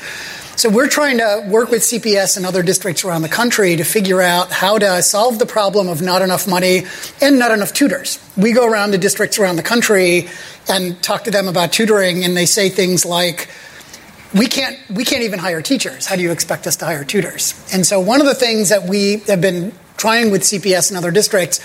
[0.56, 4.22] So we're trying to work with CPS and other districts around the country to figure
[4.22, 6.84] out how to solve the problem of not enough money
[7.22, 8.20] and not enough tutors.
[8.38, 10.30] We go around to districts around the country
[10.70, 13.50] and talk to them about tutoring and they say things like,
[14.34, 16.06] we can't we can't even hire teachers.
[16.06, 17.54] How do you expect us to hire tutors?
[17.74, 21.12] And so one of the things that we have been trying with CPS and other
[21.12, 21.60] districts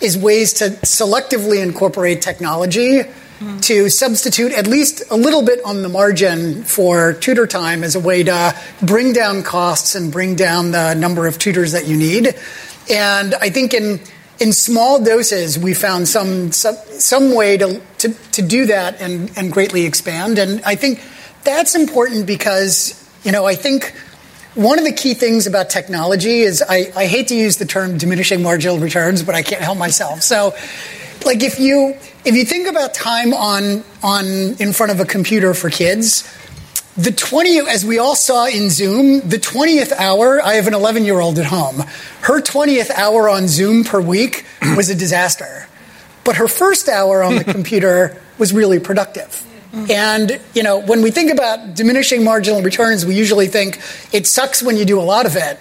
[0.00, 3.02] is ways to selectively incorporate technology
[3.40, 3.62] mm.
[3.62, 8.00] to substitute at least a little bit on the margin for tutor time as a
[8.00, 12.34] way to bring down costs and bring down the number of tutors that you need.
[12.88, 14.00] And I think in
[14.38, 19.30] in small doses, we found some some, some way to, to, to do that and,
[19.36, 20.38] and greatly expand.
[20.38, 21.02] And I think
[21.44, 23.92] that's important because, you know, I think
[24.60, 27.96] one of the key things about technology is I, I hate to use the term
[27.96, 30.22] diminishing marginal returns, but I can't help myself.
[30.22, 30.54] So,
[31.24, 31.96] like if you
[32.26, 34.26] if you think about time on on
[34.58, 36.30] in front of a computer for kids,
[36.98, 41.38] the 20 as we all saw in Zoom, the 20th hour, I have an 11-year-old
[41.38, 41.78] at home.
[42.20, 44.44] Her 20th hour on Zoom per week
[44.76, 45.68] was a disaster.
[46.22, 49.46] But her first hour on the computer was really productive.
[49.72, 53.80] And, you know, when we think about diminishing marginal returns, we usually think
[54.12, 55.58] it sucks when you do a lot of it.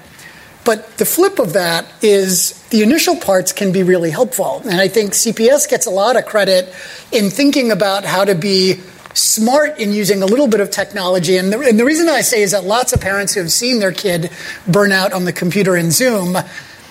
[0.65, 4.61] But the flip of that is the initial parts can be really helpful.
[4.65, 6.73] And I think CPS gets a lot of credit
[7.11, 8.81] in thinking about how to be
[9.13, 11.37] smart in using a little bit of technology.
[11.37, 13.79] And the, and the reason I say is that lots of parents who have seen
[13.79, 14.31] their kid
[14.67, 16.35] burn out on the computer in Zoom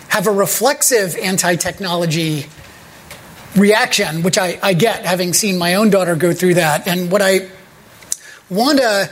[0.09, 2.47] have a reflexive anti technology
[3.57, 6.87] reaction, which I, I get having seen my own daughter go through that.
[6.87, 7.49] And what I
[8.51, 9.11] want to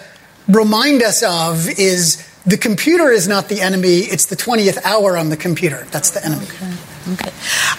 [0.49, 5.31] remind us of is the computer is not the enemy, it's the 20th hour on
[5.31, 5.85] the computer.
[5.91, 6.45] That's the enemy.
[6.47, 6.75] Okay.
[7.13, 7.31] okay.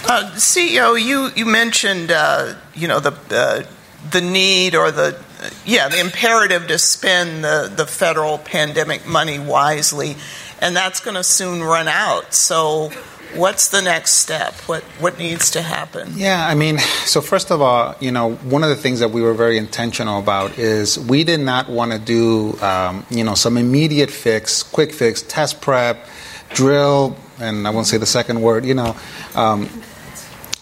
[0.06, 3.64] Uh, CEO, you, you mentioned, uh, you know, the, uh,
[4.12, 5.22] the need or the,
[5.66, 10.18] yeah, the imperative to spend the, the federal pandemic money wisely,
[10.60, 12.34] and that's going to soon run out.
[12.34, 12.92] So,
[13.36, 14.54] what's the next step?
[14.68, 16.14] What what needs to happen?
[16.16, 19.22] Yeah, I mean, so first of all, you know, one of the things that we
[19.22, 23.58] were very intentional about is we did not want to do, um, you know, some
[23.58, 26.06] immediate fix, quick fix, test prep,
[26.54, 28.96] drill, and I won't say the second word, you know.
[29.36, 29.70] Um,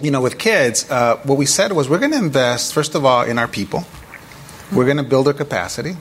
[0.02, 3.06] you know, with kids, uh, what we said was we're going to invest, first of
[3.06, 3.86] all, in our people.
[4.74, 5.96] We're going to build their capacity.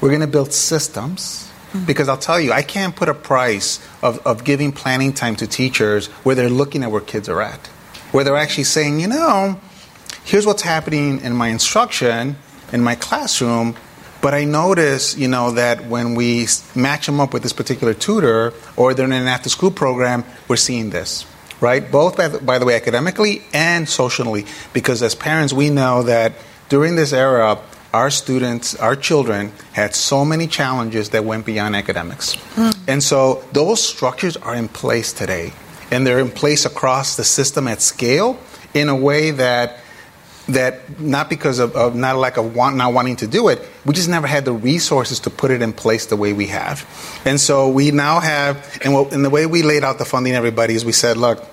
[0.00, 1.45] We're going to build systems
[1.84, 5.46] because I'll tell you, I can't put a price of, of giving planning time to
[5.46, 7.66] teachers where they're looking at where kids are at,
[8.12, 9.60] where they're actually saying, you know,
[10.24, 12.36] here's what's happening in my instruction,
[12.72, 13.76] in my classroom,
[14.20, 18.52] but I notice, you know, that when we match them up with this particular tutor
[18.76, 21.26] or they're in an after school program, we're seeing this,
[21.60, 21.88] right?
[21.88, 26.32] Both, by the, by the way, academically and socially, because as parents, we know that
[26.68, 27.60] during this era,
[27.92, 32.36] our students, our children, had so many challenges that went beyond academics.
[32.54, 32.76] Mm.
[32.88, 35.52] And so those structures are in place today.
[35.90, 38.38] And they're in place across the system at scale
[38.74, 39.80] in a way that
[40.48, 43.92] that not because of, of not like a want not wanting to do it, we
[43.92, 46.86] just never had the resources to put it in place the way we have.
[47.24, 50.34] And so we now have, and, what, and the way we laid out the funding,
[50.34, 51.44] everybody, is we said, look,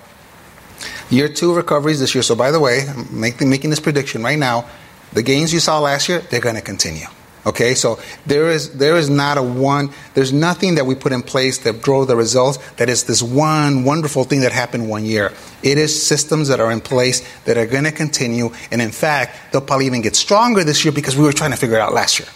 [1.10, 2.22] year two recoveries this year.
[2.22, 4.66] So by the way, I'm making, making this prediction right now
[5.14, 7.06] the gains you saw last year, they're going to continue.
[7.46, 9.90] Okay, so there is there is not a one.
[10.14, 12.56] There's nothing that we put in place that drove the results.
[12.76, 15.30] That is this one wonderful thing that happened one year.
[15.62, 19.52] It is systems that are in place that are going to continue, and in fact,
[19.52, 21.92] they'll probably even get stronger this year because we were trying to figure it out
[21.92, 22.28] last year.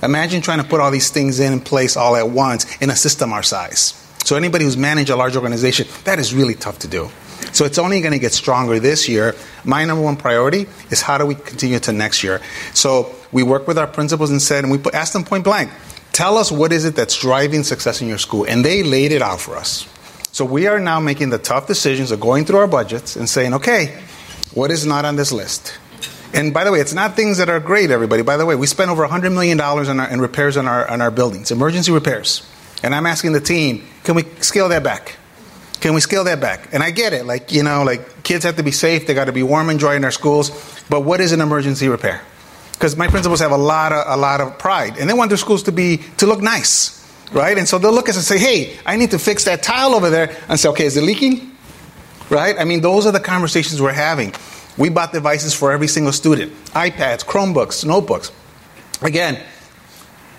[0.00, 3.32] Imagine trying to put all these things in place all at once in a system
[3.32, 3.94] our size.
[4.24, 7.10] So anybody who's managed a large organization, that is really tough to do.
[7.52, 9.34] So it's only going to get stronger this year.
[9.64, 12.40] My number one priority is how do we continue to next year.
[12.74, 15.70] So we worked with our principals and said, and we put, asked them point blank,
[16.12, 19.22] tell us what is it that's driving success in your school, and they laid it
[19.22, 19.88] out for us.
[20.32, 23.52] So we are now making the tough decisions of going through our budgets and saying,
[23.54, 23.98] okay,
[24.54, 25.78] what is not on this list?
[26.34, 28.22] And by the way, it's not things that are great, everybody.
[28.22, 31.02] By the way, we spent over $100 million in, our, in repairs on our, on
[31.02, 32.46] our buildings, emergency repairs.
[32.82, 35.16] And I'm asking the team, can we scale that back?
[35.82, 36.68] Can we scale that back?
[36.72, 37.26] And I get it.
[37.26, 39.80] Like, you know, like kids have to be safe, they got to be warm and
[39.80, 40.50] dry in their schools.
[40.88, 42.22] But what is an emergency repair?
[42.74, 45.38] Because my principals have a lot of a lot of pride and they want their
[45.38, 47.00] schools to be to look nice.
[47.32, 47.58] Right?
[47.58, 49.94] And so they'll look at us and say, Hey, I need to fix that tile
[49.94, 51.50] over there and say, Okay, is it leaking?
[52.30, 52.56] Right?
[52.56, 54.32] I mean, those are the conversations we're having.
[54.78, 58.30] We bought devices for every single student iPads, Chromebooks, notebooks.
[59.00, 59.42] Again,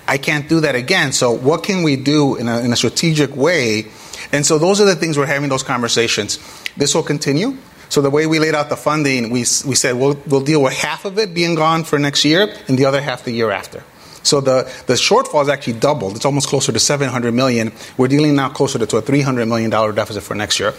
[0.08, 1.12] I can't do that again.
[1.12, 3.88] So, what can we do in a, in a strategic way?
[4.32, 6.40] And so, those are the things we're having those conversations.
[6.78, 7.58] This will continue.
[7.90, 10.74] So, the way we laid out the funding, we, we said we'll, we'll deal with
[10.74, 13.84] half of it being gone for next year and the other half the year after.
[14.24, 16.16] So the, the shortfall is actually doubled.
[16.16, 17.74] It's almost closer to 700 million.
[17.98, 20.74] We're dealing now closer to, to a 300 million dollar deficit for next year.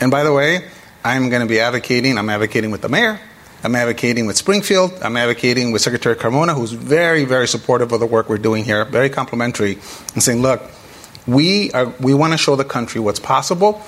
[0.00, 0.68] And by the way,
[1.04, 2.18] I'm going to be advocating.
[2.18, 3.20] I'm advocating with the mayor.
[3.62, 4.92] I'm advocating with Springfield.
[5.02, 8.84] I'm advocating with Secretary Cardona, who's very, very supportive of the work we're doing here,
[8.84, 9.78] very complimentary,
[10.14, 10.62] and saying, look,
[11.28, 13.82] we, are, we want to show the country what's possible.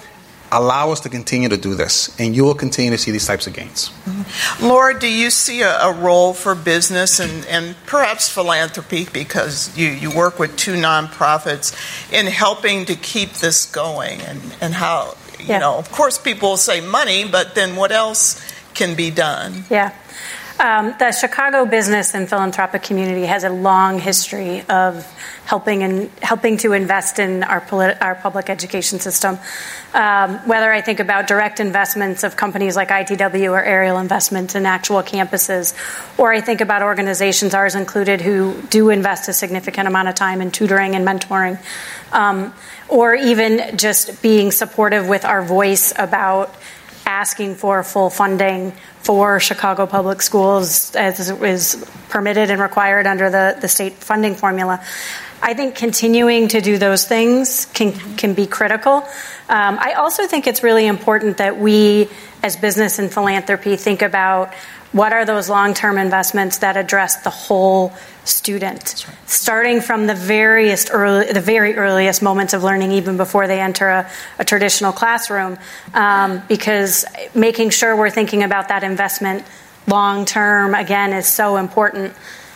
[0.52, 3.46] Allow us to continue to do this, and you will continue to see these types
[3.46, 3.88] of gains.
[4.04, 4.66] Mm-hmm.
[4.66, 9.88] Laura, do you see a, a role for business and, and, perhaps philanthropy, because you,
[9.88, 11.72] you work with two nonprofits,
[12.12, 14.20] in helping to keep this going?
[14.22, 15.58] And, and how, you yeah.
[15.60, 19.64] know, of course, people will say money, but then what else can be done?
[19.70, 19.94] Yeah.
[20.58, 25.06] Um, the Chicago business and philanthropic community has a long history of
[25.50, 29.36] helping and helping to invest in our polit- our public education system.
[29.92, 34.64] Um, whether I think about direct investments of companies like ITW or Ariel Investments in
[34.64, 35.74] actual campuses,
[36.16, 40.40] or I think about organizations, ours included, who do invest a significant amount of time
[40.40, 41.58] in tutoring and mentoring,
[42.12, 42.54] um,
[42.88, 46.54] or even just being supportive with our voice about
[47.06, 48.72] asking for full funding
[49.02, 54.80] for Chicago Public Schools as is permitted and required under the, the state funding formula.
[55.42, 58.96] I think continuing to do those things can, can be critical.
[59.48, 62.08] Um, I also think it's really important that we,
[62.42, 64.52] as business and philanthropy, think about
[64.92, 67.92] what are those long term investments that address the whole
[68.24, 69.16] student, right.
[69.28, 73.88] starting from the various early, the very earliest moments of learning, even before they enter
[73.88, 75.58] a, a traditional classroom,
[75.94, 79.44] um, because making sure we're thinking about that investment
[79.86, 82.12] long term again is so important.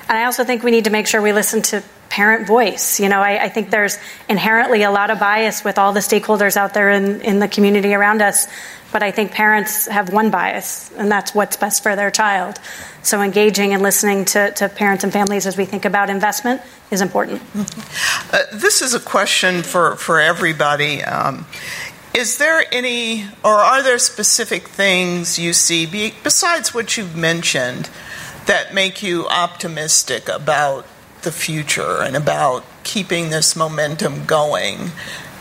[0.09, 1.82] And I also think we need to make sure we listen to
[2.14, 3.00] parent voice.
[3.00, 3.98] You know, I, I, think there's
[4.28, 7.92] inherently a lot of bias with all the stakeholders out there in, in the community
[7.92, 8.46] around us
[8.94, 12.60] but I think parents have one bias, and that's what's best for their child.
[13.02, 16.62] So engaging and listening to, to parents and families as we think about investment
[16.92, 17.42] is important.
[18.32, 21.02] Uh, this is a question for, for everybody.
[21.02, 21.44] Um,
[22.14, 27.90] is there any, or are there specific things you see, be, besides what you've mentioned,
[28.46, 30.86] that make you optimistic about
[31.25, 34.93] the future and about keeping this momentum going?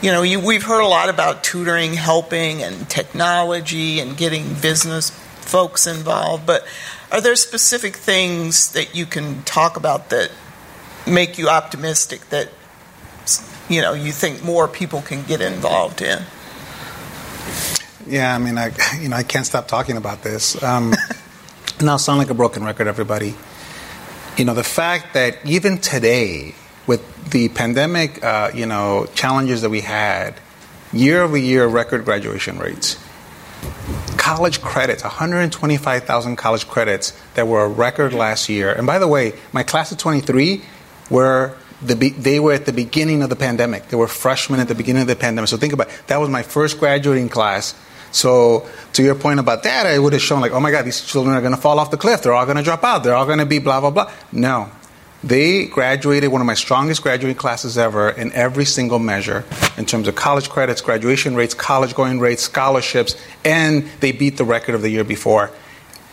[0.03, 5.09] you know, you, we've heard a lot about tutoring, helping, and technology, and getting business
[5.09, 6.45] folks involved.
[6.45, 6.67] But
[7.09, 10.29] are there specific things that you can talk about that
[11.07, 12.49] make you optimistic that
[13.69, 16.21] you know you think more people can get involved in?
[18.05, 20.61] Yeah, I mean, I you know I can't stop talking about this.
[20.61, 20.93] Um,
[21.79, 23.35] I'll sound like a broken record, everybody.
[24.35, 26.55] You know, the fact that even today
[26.87, 30.33] with the pandemic, uh, you know, challenges that we had,
[30.91, 32.97] year over year record graduation rates.
[34.17, 38.73] College credits, 125,000 college credits that were a record last year.
[38.73, 40.63] And by the way, my class of 23
[41.11, 43.89] were the be- they were at the beginning of the pandemic.
[43.89, 45.49] They were freshmen at the beginning of the pandemic.
[45.49, 46.07] So think about it.
[46.07, 47.75] that was my first graduating class.
[48.13, 51.01] So to your point about that, I would have shown like, oh my God, these
[51.01, 52.21] children are going to fall off the cliff.
[52.21, 53.03] They're all going to drop out.
[53.03, 54.11] They're all going to be blah blah blah.
[54.31, 54.69] No,
[55.23, 59.45] they graduated one of my strongest graduating classes ever in every single measure
[59.77, 64.45] in terms of college credits, graduation rates, college going rates, scholarships, and they beat the
[64.45, 65.49] record of the year before.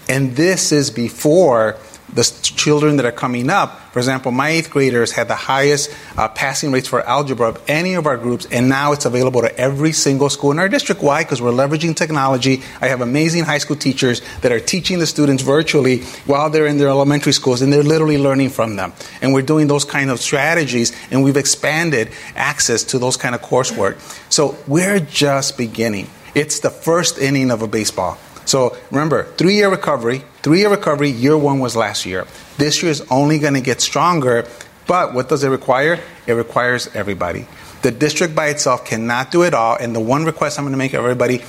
[0.09, 1.76] And this is before
[2.14, 3.80] the children that are coming up.
[3.92, 7.94] For example, my eighth graders had the highest uh, passing rates for algebra of any
[7.94, 11.02] of our groups, and now it's available to every single school in our district.
[11.02, 11.22] Why?
[11.22, 12.62] Because we're leveraging technology.
[12.80, 16.78] I have amazing high school teachers that are teaching the students virtually while they're in
[16.78, 18.92] their elementary schools, and they're literally learning from them.
[19.22, 23.42] And we're doing those kind of strategies, and we've expanded access to those kind of
[23.42, 23.98] coursework.
[24.32, 26.08] So we're just beginning.
[26.34, 28.18] It's the first inning of a baseball.
[28.51, 32.26] So remember, three year recovery, three year recovery, year one was last year.
[32.59, 34.44] This year is only going to get stronger,
[34.88, 36.01] but what does it require?
[36.26, 37.46] It requires everybody.
[37.82, 40.78] The district by itself cannot do it all, and the one request I'm going to
[40.78, 41.44] make everybody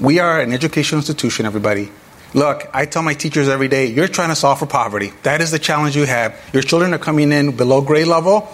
[0.00, 1.90] we are an educational institution, everybody.
[2.32, 5.12] Look, I tell my teachers every day, you're trying to solve for poverty.
[5.24, 6.40] That is the challenge you have.
[6.52, 8.48] Your children are coming in below grade level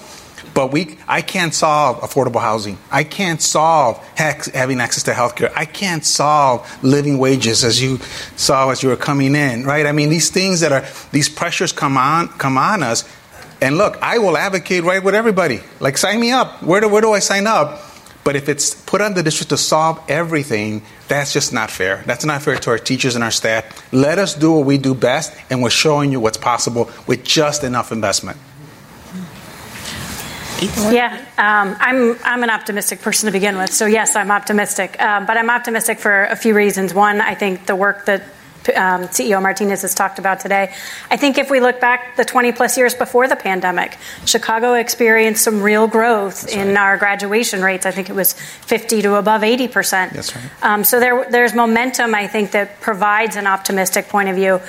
[0.57, 2.79] but we, I can't solve affordable housing.
[2.91, 5.53] I can't solve hex, having access to healthcare.
[5.55, 7.99] I can't solve living wages as you
[8.37, 9.85] saw as you were coming in, right?
[9.85, 10.83] I mean, these things that are,
[11.13, 13.07] these pressures come on, come on us.
[13.61, 15.61] And look, I will advocate right with everybody.
[15.79, 16.63] Like, sign me up.
[16.63, 17.83] Where do, where do I sign up?
[18.25, 22.03] But if it's put on the district to solve everything, that's just not fair.
[22.07, 23.93] That's not fair to our teachers and our staff.
[23.93, 27.63] Let us do what we do best, and we're showing you what's possible with just
[27.63, 28.39] enough investment.
[30.63, 33.73] Yeah, um, I'm I'm an optimistic person to begin with.
[33.73, 36.95] So yes, I'm optimistic, um, but I'm optimistic for a few reasons.
[36.95, 38.23] One, I think the work that
[38.75, 40.73] um, CEO Martinez has talked about today.
[41.11, 45.45] I think if we look back the 20 plus years before the pandemic, Chicago experienced
[45.45, 46.77] some real growth That's in right.
[46.79, 47.87] our graduation rates.
[47.87, 50.13] I think it was 50 to above 80 percent.
[50.15, 50.45] That's right.
[50.63, 54.61] Um, so there, there's momentum, I think, that provides an optimistic point of view.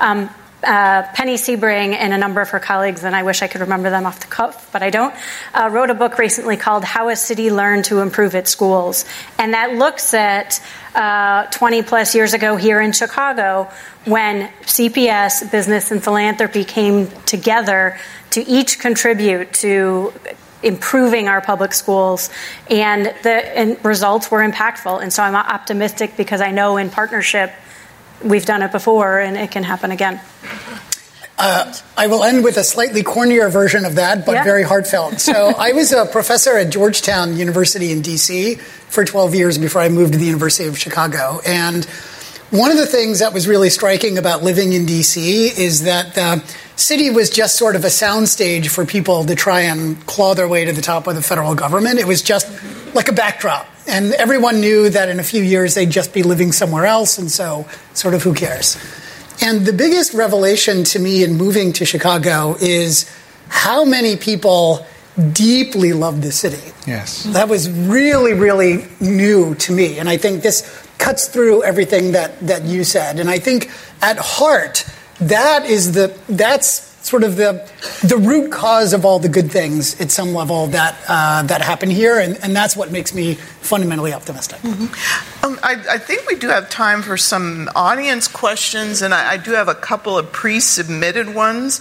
[0.00, 0.28] Um,
[0.66, 3.88] uh, Penny Sebring and a number of her colleagues, and I wish I could remember
[3.88, 5.14] them off the cuff, but I don't,
[5.54, 9.04] uh, wrote a book recently called How a City Learned to Improve Its Schools.
[9.38, 10.60] And that looks at
[10.94, 13.70] uh, 20 plus years ago here in Chicago
[14.04, 17.98] when CPS, business, and philanthropy came together
[18.30, 20.12] to each contribute to
[20.62, 22.30] improving our public schools
[22.70, 27.52] and the and results were impactful and so i'm optimistic because i know in partnership
[28.24, 30.20] we've done it before and it can happen again.
[31.38, 34.44] Uh, I will end with a slightly cornier version of that, but yeah.
[34.44, 35.20] very heartfelt.
[35.20, 39.90] So, I was a professor at Georgetown University in DC for 12 years before I
[39.90, 41.40] moved to the University of Chicago.
[41.44, 41.84] And
[42.50, 46.42] one of the things that was really striking about living in DC is that the
[46.76, 50.64] city was just sort of a soundstage for people to try and claw their way
[50.64, 51.98] to the top of the federal government.
[51.98, 52.46] It was just
[52.96, 53.68] like a backdrop.
[53.86, 57.30] And everyone knew that in a few years they'd just be living somewhere else, and
[57.30, 58.76] so sort of who cares?
[59.40, 63.08] And the biggest revelation to me in moving to Chicago is
[63.48, 64.84] how many people
[65.32, 66.72] deeply love the city.
[66.86, 67.24] Yes.
[67.24, 69.98] That was really, really new to me.
[69.98, 73.18] And I think this cuts through everything that, that you said.
[73.18, 73.70] And I think
[74.02, 74.84] at heart,
[75.20, 77.64] that is the that's sort of the
[78.04, 81.88] the root cause of all the good things at some level that uh, that happen
[81.88, 84.58] here, and, and that's what makes me fundamentally optimistic.
[84.58, 85.44] Mm-hmm.
[85.44, 89.36] Um, I, I, think we do have time for some audience questions, and I, I
[89.36, 91.80] do have a couple of pre-submitted ones.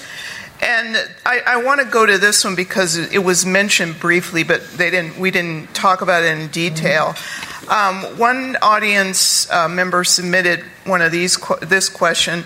[0.61, 0.95] And
[1.25, 4.89] I, I want to go to this one because it was mentioned briefly, but they
[4.89, 5.17] didn't.
[5.19, 7.07] We didn't talk about it in detail.
[7.07, 7.71] Mm-hmm.
[7.71, 12.45] Um, one audience uh, member submitted one of these this question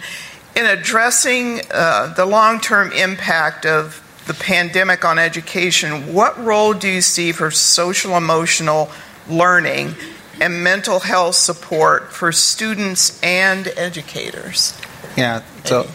[0.55, 6.87] in addressing uh, the long term impact of the pandemic on education, what role do
[6.87, 8.91] you see for social emotional
[9.27, 9.95] learning
[10.39, 14.79] and mental health support for students and educators?
[15.17, 15.87] Yeah, so,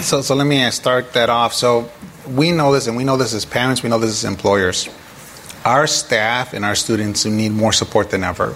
[0.00, 1.52] so, so let me start that off.
[1.52, 1.90] So
[2.26, 4.88] we know this, and we know this as parents, we know this as employers.
[5.64, 8.54] Our staff and our students need more support than ever.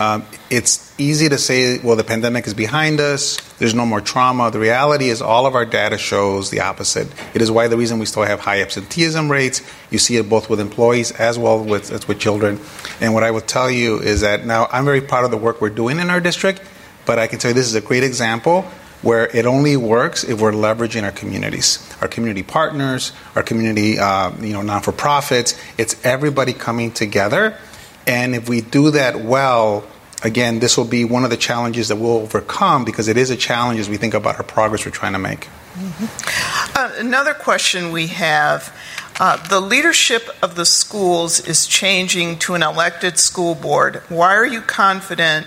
[0.00, 4.50] Um, it's easy to say, well, the pandemic is behind us, there's no more trauma.
[4.50, 7.08] The reality is, all of our data shows the opposite.
[7.34, 9.62] It is why the reason we still have high absenteeism rates.
[9.90, 12.60] You see it both with employees as well with, as with children.
[13.00, 15.60] And what I will tell you is that now I'm very proud of the work
[15.60, 16.60] we're doing in our district,
[17.06, 18.64] but I can tell you this is a great example
[19.02, 24.32] where it only works if we're leveraging our communities, our community partners, our community, uh,
[24.40, 25.60] you know, non-for-profits.
[25.76, 27.58] It's everybody coming together,
[28.06, 29.84] and if we do that well,
[30.22, 33.36] again, this will be one of the challenges that we'll overcome because it is a
[33.36, 35.48] challenge as we think about our progress we're trying to make.
[35.74, 36.76] Mm-hmm.
[36.76, 38.74] Uh, another question we have
[39.20, 44.02] uh, the leadership of the schools is changing to an elected school board.
[44.08, 45.46] Why are you confident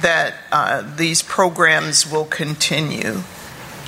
[0.00, 3.22] that uh, these programs will continue?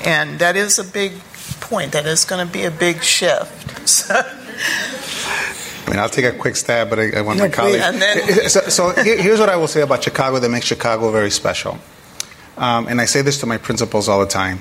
[0.04, 1.18] And that is a big
[1.60, 1.92] point.
[1.92, 4.08] That is going to be a big shift.
[5.86, 7.80] I mean, I'll take a quick stab, but I, I want my colleague.
[7.80, 11.78] Then- so, so here's what I will say about Chicago that makes Chicago very special.
[12.56, 14.60] Um, and I say this to my principals all the time.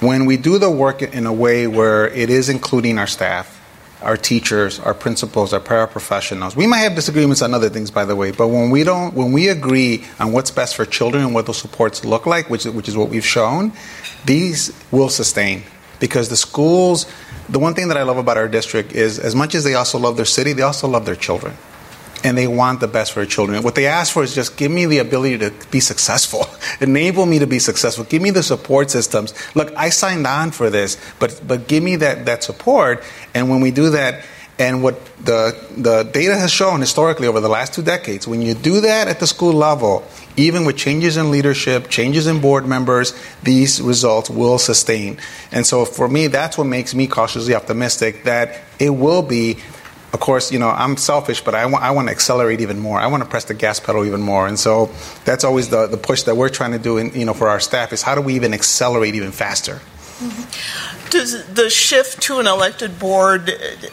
[0.00, 3.60] when we do the work in a way where it is including our staff,
[4.02, 6.54] our teachers, our principals, our paraprofessionals.
[6.54, 9.32] We might have disagreements on other things, by the way, but when we don't, when
[9.32, 12.86] we agree on what's best for children and what those supports look like, which, which
[12.88, 13.72] is what we've shown,
[14.26, 15.62] these will sustain
[16.00, 17.06] because the schools.
[17.48, 19.98] The one thing that I love about our district is, as much as they also
[19.98, 21.54] love their city, they also love their children
[22.24, 23.62] and they want the best for their children.
[23.62, 26.46] What they ask for is just give me the ability to be successful,
[26.80, 29.34] enable me to be successful, give me the support systems.
[29.54, 33.04] Look, I signed on for this, but but give me that that support.
[33.34, 34.24] And when we do that,
[34.58, 38.54] and what the the data has shown historically over the last two decades, when you
[38.54, 43.14] do that at the school level, even with changes in leadership, changes in board members,
[43.42, 45.18] these results will sustain.
[45.50, 49.58] And so for me, that's what makes me cautiously optimistic that it will be
[50.12, 53.00] of course, you know, I'm selfish, but I want, I want to accelerate even more.
[53.00, 54.46] I want to press the gas pedal even more.
[54.46, 54.92] And so
[55.24, 57.58] that's always the, the push that we're trying to do, in, you know, for our
[57.58, 59.80] staff is how do we even accelerate even faster?
[60.20, 60.93] Mm-hmm.
[61.14, 63.48] Does the shift to an elected board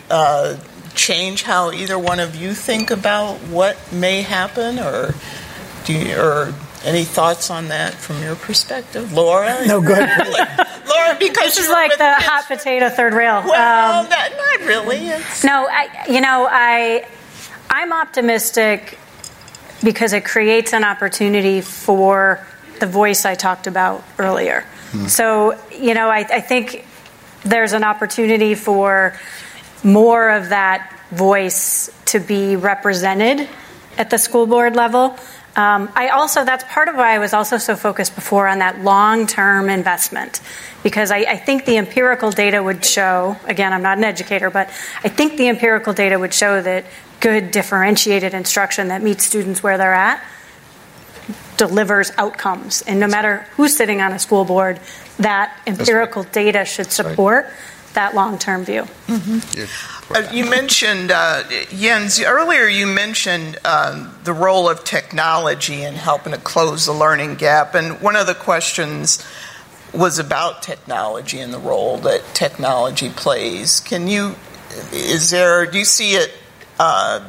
[0.10, 0.58] uh,
[0.96, 5.14] change how either one of you think about what may happen, or
[5.86, 6.52] do you, or
[6.84, 9.68] any thoughts on that from your perspective, Laura?
[9.68, 10.00] No, good.
[10.90, 13.44] Laura, because this is like the hot potato third rail.
[13.46, 15.08] Well, um, not, not, really.
[15.10, 15.44] It's...
[15.44, 17.08] No, I, you know, I,
[17.70, 18.98] I'm optimistic
[19.84, 22.44] because it creates an opportunity for
[22.80, 24.62] the voice I talked about earlier.
[24.90, 25.06] Hmm.
[25.06, 26.86] So, you know, I, I think
[27.44, 29.18] there's an opportunity for
[29.84, 33.48] more of that voice to be represented
[33.98, 35.16] at the school board level.
[35.56, 38.82] Um, I also, that's part of why I was also so focused before on that
[38.82, 40.40] long term investment,
[40.82, 44.70] because I, I, think the empirical data would show, again, I'm not an educator, but
[45.04, 46.86] I think the empirical data would show that
[47.20, 50.24] good differentiated instruction that meets students where they're at
[51.58, 52.82] delivers outcomes.
[52.84, 54.80] And no matter who's sitting on a school board,
[55.22, 56.34] that empirical right.
[56.34, 57.54] data should support right.
[57.94, 58.84] that long term view.
[59.08, 59.60] Mm-hmm.
[59.60, 59.68] Yeah.
[60.14, 66.34] Uh, you mentioned, uh, Jens, earlier you mentioned um, the role of technology in helping
[66.34, 67.76] to close the learning gap.
[67.76, 69.26] And one of the questions
[69.94, 73.80] was about technology and the role that technology plays.
[73.80, 74.36] Can you,
[74.92, 76.34] is there, do you see it
[76.80, 77.26] uh,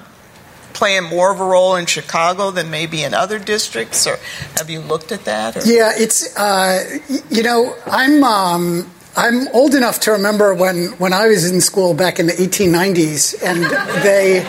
[0.73, 4.07] playing more of a role in Chicago than maybe in other districts?
[4.07, 4.18] Or
[4.57, 5.57] have you looked at that?
[5.57, 5.61] Or?
[5.64, 6.99] Yeah, it's, uh,
[7.31, 11.95] you know, I'm, um, I'm old enough to remember when, when I was in school
[11.95, 13.64] back in the 1890s, and
[14.03, 14.43] they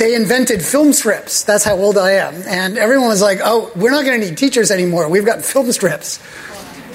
[0.00, 1.44] they invented film strips.
[1.44, 2.34] That's how old I am.
[2.48, 5.08] And everyone was like, "Oh, we're not going to need teachers anymore.
[5.10, 6.18] We've got film strips."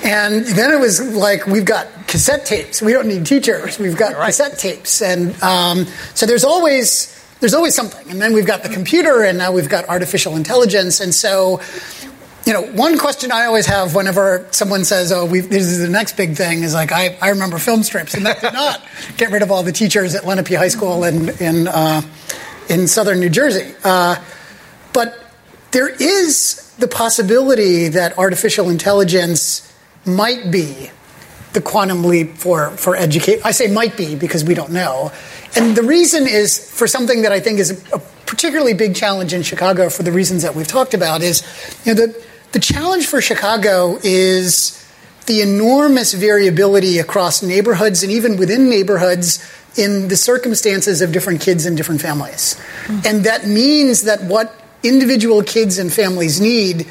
[0.04, 2.82] And then it was like, "We've got cassette tapes.
[2.82, 3.78] We don't need teachers.
[3.78, 4.28] We've got right.
[4.28, 5.86] cassette tapes." And um,
[6.16, 8.10] so there's always there's always something.
[8.10, 11.00] And then we've got the computer, and now we've got artificial intelligence.
[11.00, 11.62] And so
[12.46, 16.16] you know, one question I always have whenever someone says, "Oh, this is the next
[16.16, 18.84] big thing," is like, I, I remember film strips, and that did not
[19.18, 22.04] get rid of all the teachers at Lenape High School in in uh,
[22.70, 23.74] in southern New Jersey.
[23.84, 24.18] Uh,
[24.94, 25.18] but
[25.72, 29.74] there is the possibility that artificial intelligence
[30.06, 30.92] might be
[31.54, 33.44] the quantum leap for for educate.
[33.44, 35.12] I say might be because we don't know,
[35.56, 39.44] and the reason is for something that I think is a, particularly big challenge in
[39.44, 41.44] Chicago for the reasons that we've talked about is,
[41.86, 44.82] you know, the the challenge for Chicago is
[45.26, 49.44] the enormous variability across neighborhoods and even within neighborhoods
[49.78, 52.56] in the circumstances of different kids and different families.
[52.86, 53.00] Mm-hmm.
[53.06, 56.88] And that means that what individual kids and families need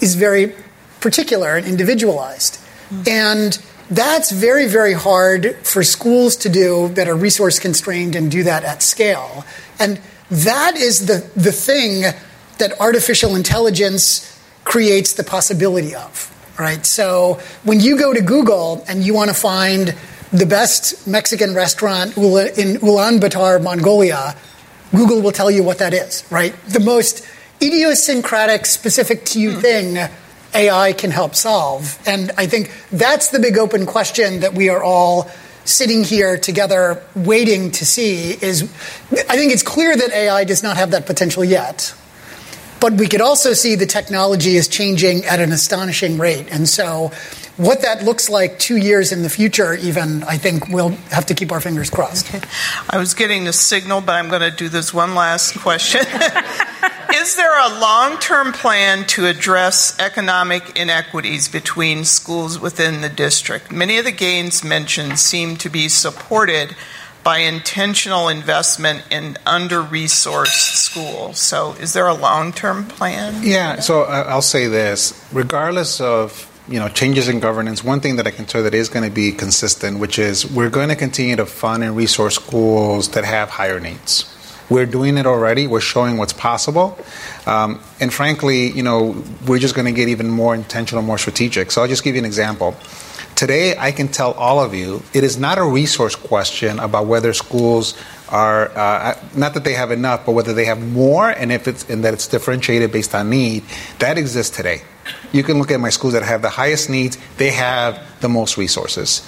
[0.00, 0.54] is very
[1.00, 2.58] particular and individualized.
[2.90, 3.08] Mm-hmm.
[3.08, 3.58] And
[3.90, 8.64] that's very, very hard for schools to do that are resource constrained and do that
[8.64, 9.44] at scale.
[9.78, 12.02] And that is the, the thing
[12.58, 14.24] that artificial intelligence
[14.64, 16.84] creates the possibility of, right?
[16.84, 19.94] So when you go to Google and you want to find
[20.32, 24.36] the best Mexican restaurant in Ulaanbaatar, Mongolia,
[24.94, 26.54] Google will tell you what that is, right?
[26.66, 27.26] The most
[27.62, 29.60] idiosyncratic, specific to you hmm.
[29.60, 29.98] thing
[30.54, 31.98] AI can help solve.
[32.06, 35.30] And I think that's the big open question that we are all
[35.64, 38.62] sitting here together waiting to see is
[39.12, 41.94] I think it's clear that AI does not have that potential yet.
[42.80, 46.46] But we could also see the technology is changing at an astonishing rate.
[46.50, 47.10] And so,
[47.56, 51.34] what that looks like two years in the future, even, I think we'll have to
[51.34, 52.32] keep our fingers crossed.
[52.32, 52.46] Okay.
[52.88, 56.02] I was getting a signal, but I'm going to do this one last question.
[57.14, 63.72] is there a long term plan to address economic inequities between schools within the district?
[63.72, 66.76] Many of the gains mentioned seem to be supported
[67.24, 71.38] by intentional investment in under resourced schools.
[71.38, 73.42] So, is there a long term plan?
[73.42, 78.26] Yeah, so I'll say this regardless of you know changes in governance, one thing that
[78.26, 81.36] I can tell that is going to be consistent, which is we're going to continue
[81.36, 84.34] to fund and resource schools that have higher needs.
[84.70, 85.66] We're doing it already.
[85.66, 86.98] We're showing what's possible,
[87.46, 91.70] um, and frankly, you know, we're just going to get even more intentional, more strategic.
[91.70, 92.76] So I'll just give you an example.
[93.34, 97.32] Today, I can tell all of you it is not a resource question about whether
[97.32, 97.94] schools
[98.28, 101.88] are uh, not that they have enough, but whether they have more, and if it's
[101.88, 103.62] and that it's differentiated based on need.
[104.00, 104.82] That exists today.
[105.32, 108.56] You can look at my schools that have the highest needs; they have the most
[108.56, 109.26] resources.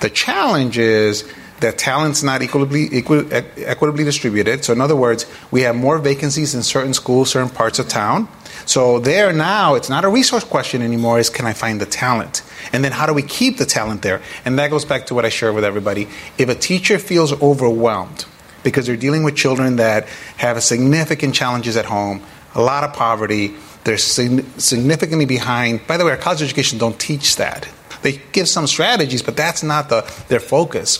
[0.00, 1.22] The challenge is
[1.62, 3.26] that talent's not equitably, equi-
[3.64, 4.64] equitably distributed.
[4.64, 8.28] So, in other words, we have more vacancies in certain schools, certain parts of town.
[8.66, 12.42] So, there now, it's not a resource question anymore, is can I find the talent?
[12.72, 14.20] And then, how do we keep the talent there?
[14.44, 16.08] And that goes back to what I shared with everybody.
[16.38, 18.26] If a teacher feels overwhelmed
[18.62, 20.06] because they're dealing with children that
[20.36, 22.22] have significant challenges at home,
[22.54, 23.54] a lot of poverty,
[23.84, 25.86] they're significantly behind.
[25.86, 27.66] By the way, our college education don't teach that.
[28.02, 30.98] They give some strategies, but that's not the, their focus.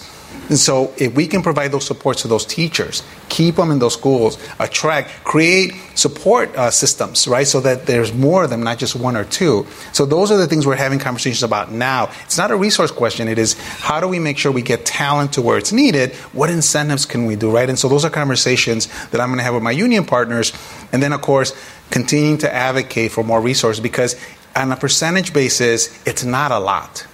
[0.48, 3.94] And so, if we can provide those supports to those teachers, keep them in those
[3.94, 7.46] schools, attract, create support uh, systems, right?
[7.46, 9.66] So that there's more of them, not just one or two.
[9.92, 12.10] So, those are the things we're having conversations about now.
[12.24, 15.32] It's not a resource question, it is how do we make sure we get talent
[15.34, 16.12] to where it's needed?
[16.32, 17.68] What incentives can we do, right?
[17.68, 20.52] And so, those are conversations that I'm going to have with my union partners.
[20.92, 21.54] And then, of course,
[21.90, 24.20] continuing to advocate for more resources because
[24.54, 27.06] on a percentage basis, it's not a lot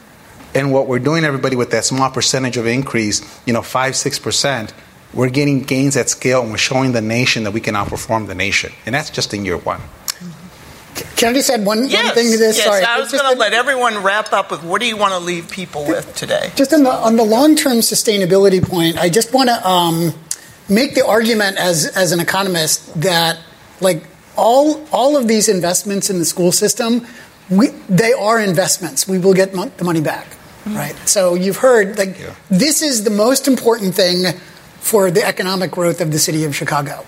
[0.55, 4.18] and what we're doing, everybody, with that small percentage of increase, you know, five, six
[4.18, 4.72] percent,
[5.12, 8.34] we're getting gains at scale and we're showing the nation that we can outperform the
[8.34, 8.72] nation.
[8.86, 9.80] And that's just in year one.
[11.16, 12.57] Can I just add one, yes, one thing to this?
[12.57, 12.84] Yes, Sorry.
[12.84, 15.51] I was going to let everyone wrap up with what do you want to leave
[15.51, 16.51] people with today?
[16.57, 20.12] Just on the, on the long term sustainability point, I just want to um,
[20.68, 23.38] make the argument as, as an economist that,
[23.80, 24.05] like,
[24.36, 27.07] all, all of these investments in the school system,
[27.51, 29.09] we, they are investments.
[29.09, 30.96] We will get the money back right?
[31.09, 32.34] So you've heard like yeah.
[32.50, 34.32] this is the most important thing
[34.80, 37.04] for the economic growth of the city of Chicago.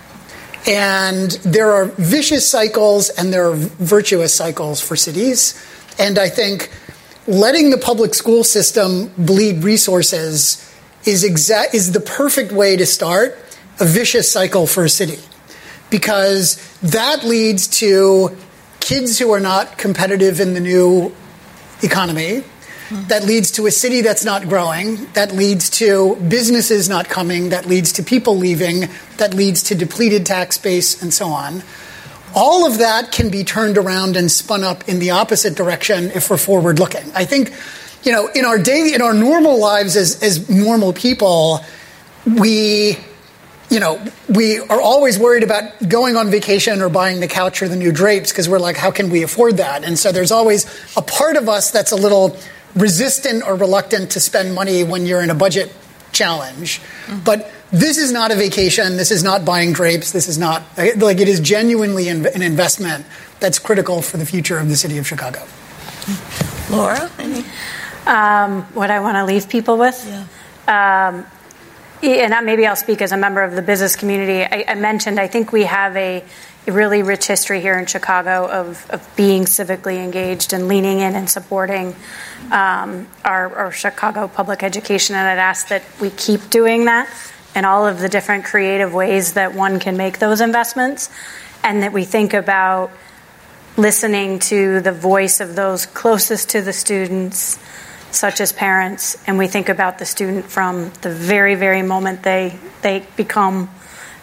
[0.66, 5.55] And there are vicious cycles and there are virtuous cycles for cities.
[5.98, 6.70] And I think
[7.26, 10.66] letting the public school system bleed resources
[11.07, 13.38] is exact is the perfect way to start
[13.80, 15.18] a vicious cycle for a city.
[15.88, 18.36] Because that leads to
[18.80, 21.14] kids who are not competitive in the new
[21.82, 22.44] economy
[22.91, 27.66] that leads to a city that's not growing, that leads to businesses not coming, that
[27.66, 28.88] leads to people leaving,
[29.18, 31.62] that leads to depleted tax base, and so on.
[32.34, 36.30] All of that can be turned around and spun up in the opposite direction if
[36.30, 37.05] we're forward looking.
[37.14, 37.53] I think,
[38.03, 41.61] you know, in our daily, in our normal lives as, as normal people,
[42.26, 42.99] we
[43.70, 47.68] you know, we are always worried about going on vacation or buying the couch or
[47.68, 49.84] the new drapes because we're like, how can we afford that?
[49.84, 50.66] And so there's always
[50.97, 52.36] a part of us that's a little
[52.75, 55.73] resistant or reluctant to spend money when you're in a budget
[56.12, 56.81] challenge.
[57.07, 57.21] Mm-hmm.
[57.25, 58.97] But this is not a vacation.
[58.97, 60.12] This is not buying drapes.
[60.12, 63.07] This is not, like, it is genuinely an investment
[63.39, 65.43] that's critical for the future of the city of Chicago.
[66.71, 67.11] Laura?
[68.07, 70.05] Um, what I want to leave people with?
[70.07, 71.12] Yeah.
[71.12, 71.27] Um,
[72.03, 74.43] and maybe I'll speak as a member of the business community.
[74.43, 76.25] I, I mentioned, I think we have a a
[76.71, 81.29] really rich history here in Chicago of, of being civically engaged and leaning in and
[81.29, 81.95] supporting
[82.51, 85.14] um, our, our, Chicago public education.
[85.16, 87.09] And I'd ask that we keep doing that
[87.55, 91.11] in all of the different creative ways that one can make those investments,
[91.62, 92.91] and that we think about
[93.77, 97.59] listening to the voice of those closest to the students,
[98.11, 102.57] such as parents, and we think about the student from the very, very moment they
[102.83, 103.68] they become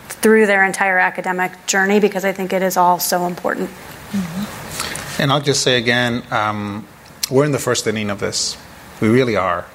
[0.10, 3.70] through their entire academic journey because I think it is all so important.
[3.70, 5.22] Mm-hmm.
[5.22, 6.88] And I'll just say again, um,
[7.30, 8.58] we're in the first inning of this.
[9.02, 9.66] We really are.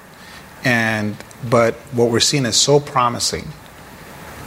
[0.63, 1.17] And
[1.49, 3.47] but what we're seeing is so promising.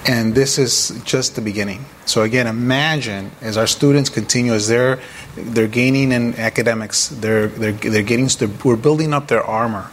[0.09, 1.85] And this is just the beginning.
[2.07, 5.01] So again, imagine as our students continue as they're
[5.37, 8.29] they're gaining in academics, they're they're they're getting
[8.65, 9.91] we're building up their armor.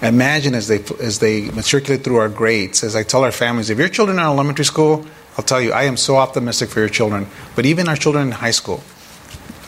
[0.00, 2.82] Imagine as they as they matriculate through our grades.
[2.84, 5.04] As I tell our families, if your children are in elementary school,
[5.40, 7.26] I'll tell you, I am so optimistic for your children.
[7.56, 8.82] But even our children in high school,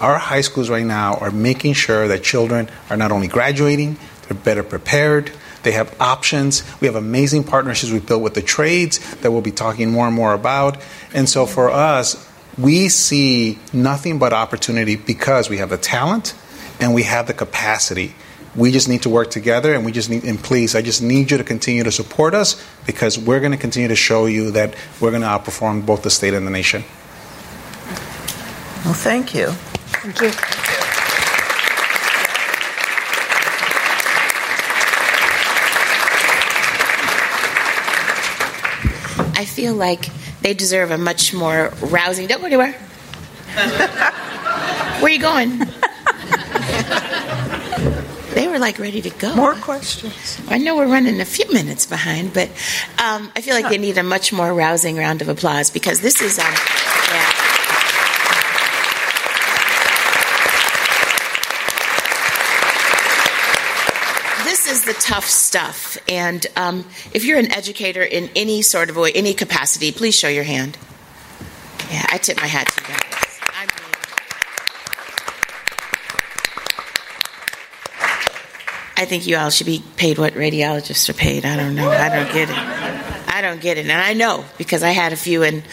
[0.02, 3.96] our high schools right now are making sure that children are not only graduating,
[4.28, 6.62] they're better prepared, they have options.
[6.82, 10.14] We have amazing partnerships we've built with the trades that we'll be talking more and
[10.14, 10.76] more about.
[11.14, 12.22] And so for us,
[12.58, 16.34] we see nothing but opportunity because we have the talent
[16.80, 18.14] and we have the capacity
[18.54, 21.30] we just need to work together and we just need and please i just need
[21.30, 24.74] you to continue to support us because we're going to continue to show you that
[25.00, 26.84] we're going to outperform both the state and the nation.
[28.84, 29.46] Well thank you.
[30.02, 30.32] Thank you.
[39.34, 40.08] I feel like
[40.40, 42.72] they deserve a much more rousing don't go anywhere
[43.52, 45.60] where are you going?
[48.34, 49.34] They were like ready to go.
[49.34, 50.40] More questions.
[50.48, 52.48] I know we're running a few minutes behind, but
[52.98, 56.20] um, I feel like they need a much more rousing round of applause because this
[56.22, 56.38] is.
[56.38, 57.32] Um, yeah.
[64.44, 68.96] This is the tough stuff, and um, if you're an educator in any sort of
[68.96, 70.78] way, any capacity, please show your hand.
[71.90, 73.40] Yeah, I tip my hat to you guys.
[73.52, 73.92] I mean,
[79.02, 81.44] I think you all should be paid what radiologists are paid.
[81.44, 81.90] I don't know.
[81.90, 82.56] I don't get it.
[82.56, 83.86] I don't get it.
[83.86, 85.64] And I know because I had a few in,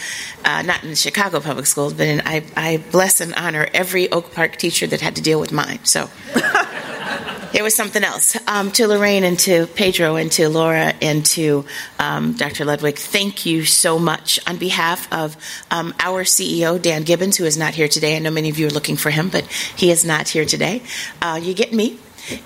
[0.44, 4.34] uh, not in Chicago public schools, but in, I, I bless and honor every Oak
[4.34, 5.78] Park teacher that had to deal with mine.
[5.84, 6.10] So
[7.54, 8.36] it was something else.
[8.48, 11.66] Um, to Lorraine and to Pedro and to Laura and to
[12.00, 12.66] um, Dr.
[12.66, 15.38] Ludwig, thank you so much on behalf of
[15.70, 18.16] um, our CEO, Dan Gibbons, who is not here today.
[18.16, 20.82] I know many of you are looking for him, but he is not here today.
[21.22, 22.00] Uh, you get me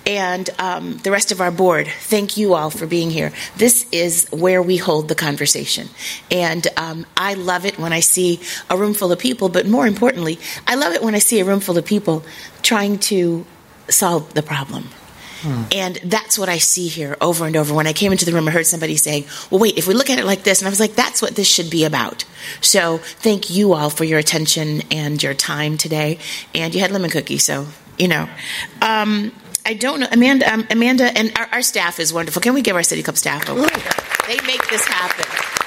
[0.06, 3.32] and um, the rest of our board, thank you all for being here.
[3.56, 5.88] This is where we hold the conversation.
[6.30, 9.86] And um, I love it when I see a room full of people, but more
[9.86, 12.24] importantly, I love it when I see a room full of people
[12.62, 13.44] trying to
[13.88, 14.88] solve the problem.
[15.74, 17.74] And that's what I see here over and over.
[17.74, 20.08] When I came into the room, I heard somebody saying, Well, wait, if we look
[20.08, 22.24] at it like this, and I was like, That's what this should be about.
[22.60, 26.18] So thank you all for your attention and your time today.
[26.54, 27.66] And you had lemon cookie, so,
[27.98, 28.28] you know.
[28.80, 29.32] Um,
[29.66, 30.06] I don't know.
[30.12, 32.42] Amanda, um, Amanda and our, our staff is wonderful.
[32.42, 35.63] Can we give our City Club staff a round of They make this happen.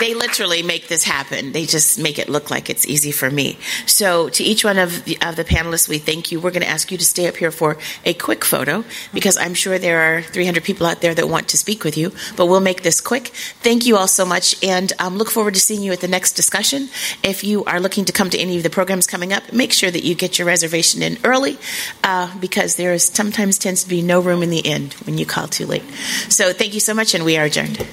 [0.00, 1.52] They literally make this happen.
[1.52, 3.58] They just make it look like it's easy for me.
[3.86, 6.40] So, to each one of the, of the panelists, we thank you.
[6.40, 9.54] We're going to ask you to stay up here for a quick photo because I'm
[9.54, 12.60] sure there are 300 people out there that want to speak with you, but we'll
[12.60, 13.28] make this quick.
[13.28, 16.32] Thank you all so much and um, look forward to seeing you at the next
[16.32, 16.88] discussion.
[17.22, 19.90] If you are looking to come to any of the programs coming up, make sure
[19.90, 21.58] that you get your reservation in early
[22.02, 25.26] uh, because there is sometimes tends to be no room in the end when you
[25.26, 25.84] call too late.
[26.28, 27.86] So, thank you so much, and we are adjourned.